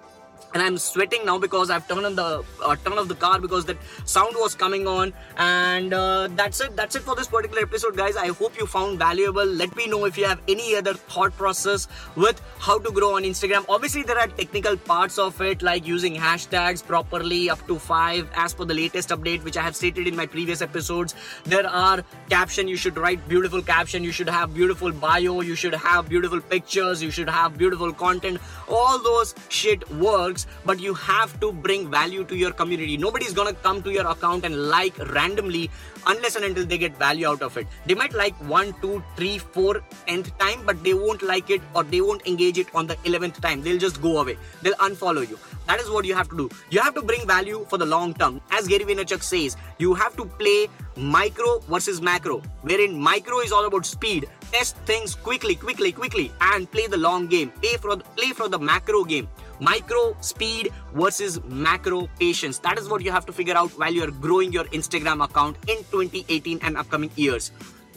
and 0.56 0.64
I'm 0.64 0.78
sweating 0.78 1.26
now 1.26 1.38
because 1.38 1.70
I've 1.70 1.86
turned 1.86 2.06
on 2.06 2.16
the 2.16 2.44
uh, 2.64 2.76
turn 2.78 2.98
off 2.98 3.10
the 3.10 3.16
car 3.16 3.42
because 3.42 3.66
that 3.66 3.78
sound 4.06 4.36
was 4.38 4.56
coming 4.56 4.88
on. 4.88 5.12
And 5.38 5.94
uh, 5.94 6.30
that's 6.32 6.62
it. 6.62 6.78
That's 6.78 6.96
it 6.96 7.02
for 7.02 7.14
this 7.14 7.28
particular 7.28 7.64
episode, 7.64 7.98
guys. 7.98 8.16
I 8.16 8.28
hope 8.28 8.58
you 8.58 8.66
found 8.66 8.98
valuable. 8.98 9.46
Let 9.46 9.76
me 9.76 9.88
know 9.88 10.06
if 10.06 10.18
you 10.18 10.24
have 10.26 10.42
any 10.48 10.76
other 10.78 10.94
thought 10.94 11.36
process 11.36 11.90
with 12.16 12.42
how 12.60 12.80
to 12.80 12.90
grow 12.90 13.16
on 13.18 13.24
Instagram. 13.24 13.66
Obviously, 13.68 14.04
there 14.04 14.18
are 14.18 14.28
technical 14.28 14.78
parts 14.78 15.18
of 15.18 15.42
it 15.42 15.62
like 15.62 15.86
using 15.86 16.16
hashtags 16.16 16.82
properly 16.86 17.50
up 17.50 17.68
to 17.68 17.78
five 17.78 18.30
as 18.34 18.54
per 18.54 18.64
the 18.64 18.74
latest 18.74 19.10
update, 19.10 19.44
which 19.44 19.58
I 19.58 19.62
have 19.62 19.76
stated 19.76 20.08
in 20.08 20.16
my 20.16 20.26
previous 20.26 20.62
episodes. 20.62 21.16
There 21.44 21.68
are 21.68 22.02
caption. 22.30 22.70
You 22.70 22.78
should 22.78 22.98
write 22.98 23.28
beautiful 23.28 23.62
caption. 23.62 24.06
You 24.06 24.14
should 24.14 24.30
have 24.30 24.54
beautiful 24.54 24.94
bio. 24.94 25.42
You 25.42 25.56
should 25.56 25.76
have 25.76 26.08
beautiful 26.08 26.40
pictures. 26.40 27.04
You 27.04 27.12
should 27.12 27.30
have 27.30 27.58
beautiful 27.58 27.92
content. 27.92 28.40
All 28.70 29.04
those 29.04 29.36
shit 29.50 29.90
work 29.92 30.25
but 30.66 30.80
you 30.80 30.94
have 30.94 31.40
to 31.40 31.52
bring 31.52 31.90
value 31.90 32.24
to 32.26 32.36
your 32.36 32.52
community. 32.52 32.98
Nobody's 32.98 33.34
gonna 33.34 33.54
come 33.54 33.82
to 33.84 33.92
your 33.92 34.08
account 34.08 34.46
and 34.46 34.70
like 34.70 34.98
randomly 35.14 35.70
unless 36.08 36.36
and 36.36 36.46
until 36.46 36.66
they 36.66 36.78
get 36.78 36.98
value 36.98 37.28
out 37.28 37.42
of 37.42 37.58
it. 37.58 37.68
They 37.86 37.94
might 37.94 38.14
like 38.14 38.36
one 38.50 38.74
two 38.82 39.04
three 39.16 39.38
four 39.38 39.82
nth 40.08 40.38
time 40.38 40.66
but 40.66 40.84
they 40.84 40.94
won't 40.94 41.22
like 41.22 41.50
it 41.50 41.62
or 41.74 41.84
they 41.84 42.02
won't 42.02 42.26
engage 42.28 42.58
it 42.58 42.74
on 42.74 42.88
the 42.88 42.96
11th 42.96 43.42
time. 43.42 43.62
They'll 43.62 43.78
just 43.78 44.02
go 44.02 44.20
away. 44.20 44.38
They'll 44.62 44.74
unfollow 44.76 45.28
you. 45.30 45.40
That 45.68 45.80
is 45.80 45.90
what 45.90 46.06
you 46.06 46.16
have 46.16 46.30
to 46.30 46.38
do. 46.38 46.50
You 46.70 46.80
have 46.82 46.96
to 46.96 47.02
bring 47.02 47.26
value 47.28 47.66
for 47.70 47.78
the 47.78 47.86
long 47.86 48.14
term. 48.14 48.42
As 48.52 48.68
gary 48.68 48.86
vaynerchuk 48.86 49.24
says 49.24 49.58
you 49.78 49.94
have 49.94 50.16
to 50.18 50.26
play 50.26 50.68
micro 50.96 51.60
versus 51.60 52.02
macro 52.02 52.42
wherein 52.62 52.98
micro 53.00 53.40
is 53.40 53.52
all 53.52 53.66
about 53.66 53.86
speed. 53.86 54.28
Test 54.52 54.78
things 54.86 55.16
quickly 55.16 55.56
quickly 55.56 55.92
quickly 55.92 56.32
and 56.42 56.72
play 56.72 56.88
the 56.88 56.98
long 56.98 57.28
game. 57.28 57.50
Play 57.62 57.78
for 57.78 57.98
play 57.98 58.32
for 58.32 58.48
the 58.48 58.60
macro 58.60 59.04
game 59.04 59.28
micro 59.60 60.16
speed 60.22 60.72
versus 60.94 61.44
macro 61.46 62.08
patience. 62.20 62.60
That 62.60 62.78
is 62.78 62.90
what 62.90 63.02
you 63.02 63.12
have 63.12 63.26
to 63.26 63.34
figure 63.34 63.56
out 63.56 63.72
while 63.72 63.94
you're 63.94 64.12
growing 64.12 64.52
your 64.52 64.66
instagram 64.66 65.24
account 65.24 65.58
in 65.68 65.78
2018 65.92 66.60
and 66.62 66.78
upcoming 66.78 67.12
years. 67.16 67.52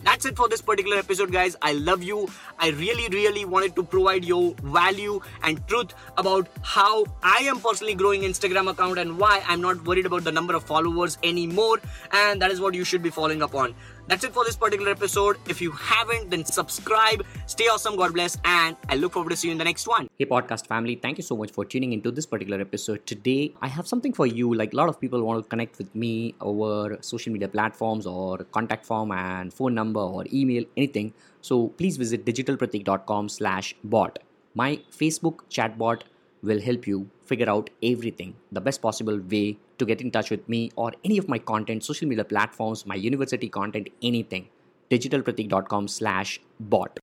That's 0.05 0.25
it 0.27 0.37
for 0.37 0.49
this 0.49 0.62
particular 0.62 0.97
episode 0.97 1.33
guys. 1.33 1.57
I 1.61 1.73
love 1.73 2.03
you. 2.03 2.29
I 2.59 2.71
really 2.71 3.09
really 3.09 3.45
wanted 3.45 3.75
to 3.77 3.83
provide 3.83 4.25
you 4.25 4.55
value 4.62 5.21
and 5.43 5.67
truth 5.67 5.95
about 6.17 6.49
how 6.62 7.05
i 7.23 7.38
am 7.53 7.61
personally 7.61 7.95
growing 7.95 8.23
instagram 8.23 8.71
account 8.71 8.99
and 8.99 9.19
why 9.19 9.43
i'm 9.47 9.61
not 9.61 9.85
worried 9.85 10.07
about 10.07 10.25
the 10.25 10.33
number 10.33 10.55
of 10.55 10.62
followers 10.62 11.19
anymore. 11.23 11.81
And 12.12 12.41
that 12.43 12.50
is 12.50 12.61
what 12.61 12.75
you 12.75 12.85
should 12.85 13.03
be 13.03 13.11
following 13.11 13.43
up 13.43 13.55
on 13.55 13.75
that's 14.09 14.25
it 14.25 14.33
for 14.33 14.45
this 14.45 14.57
particular 14.57 14.91
episode. 14.91 15.37
If 15.49 15.61
you 15.61 15.71
haven't, 15.71 16.31
then 16.31 16.45
subscribe. 16.45 17.25
Stay 17.47 17.67
awesome. 17.69 17.97
God 17.97 18.15
bless. 18.15 18.38
And 18.45 18.77
I 18.88 18.97
look 18.97 19.12
forward 19.12 19.31
to 19.31 19.37
seeing 19.37 19.50
you 19.50 19.53
in 19.53 19.59
the 19.59 19.65
next 19.65 19.87
one. 19.87 20.09
Hey, 20.19 20.25
podcast 20.25 20.67
family. 20.67 20.95
Thank 20.97 21.19
you 21.19 21.23
so 21.23 21.37
much 21.37 21.53
for 21.53 21.65
tuning 21.65 21.93
into 21.93 22.11
this 22.11 22.27
particular 22.27 22.61
episode. 22.61 23.07
Today, 23.07 23.53
I 23.61 23.69
have 23.69 23.87
something 23.87 24.12
for 24.12 24.27
you. 24.27 24.55
Like 24.55 24.73
a 24.73 24.77
lot 24.77 24.88
of 24.88 25.00
people 25.00 25.23
want 25.23 25.45
to 25.45 25.49
connect 25.49 25.79
with 25.79 25.95
me 25.95 26.35
over 26.41 26.99
social 27.03 27.33
media 27.33 27.49
platforms 27.49 28.07
or 28.07 28.38
contact 28.59 28.87
form 28.87 29.12
and 29.12 29.53
phone 29.53 29.75
number 29.75 30.00
or 30.00 30.25
email, 30.33 30.65
anything. 30.77 31.12
So 31.43 31.69
please 31.69 31.97
visit 31.97 32.25
digitalpratik.com 32.25 33.29
slash 33.29 33.75
bot. 33.85 34.19
My 34.55 34.81
Facebook 34.91 35.41
chatbot 35.50 36.03
will 36.43 36.61
help 36.61 36.87
you 36.87 37.11
figure 37.33 37.51
out 37.55 37.71
everything 37.93 38.35
the 38.59 38.63
best 38.69 38.83
possible 38.87 39.19
way 39.35 39.47
to 39.79 39.89
get 39.91 40.01
in 40.01 40.11
touch 40.17 40.31
with 40.35 40.49
me 40.55 40.61
or 40.77 40.93
any 41.05 41.19
of 41.23 41.29
my 41.35 41.39
content 41.53 41.85
social 41.91 42.09
media 42.12 42.25
platforms 42.35 42.87
my 42.93 43.01
university 43.09 43.49
content 43.59 43.88
anything. 44.12 44.49
digitalpratik.com 44.93 45.87
slash 45.95 46.31
bot 46.75 46.95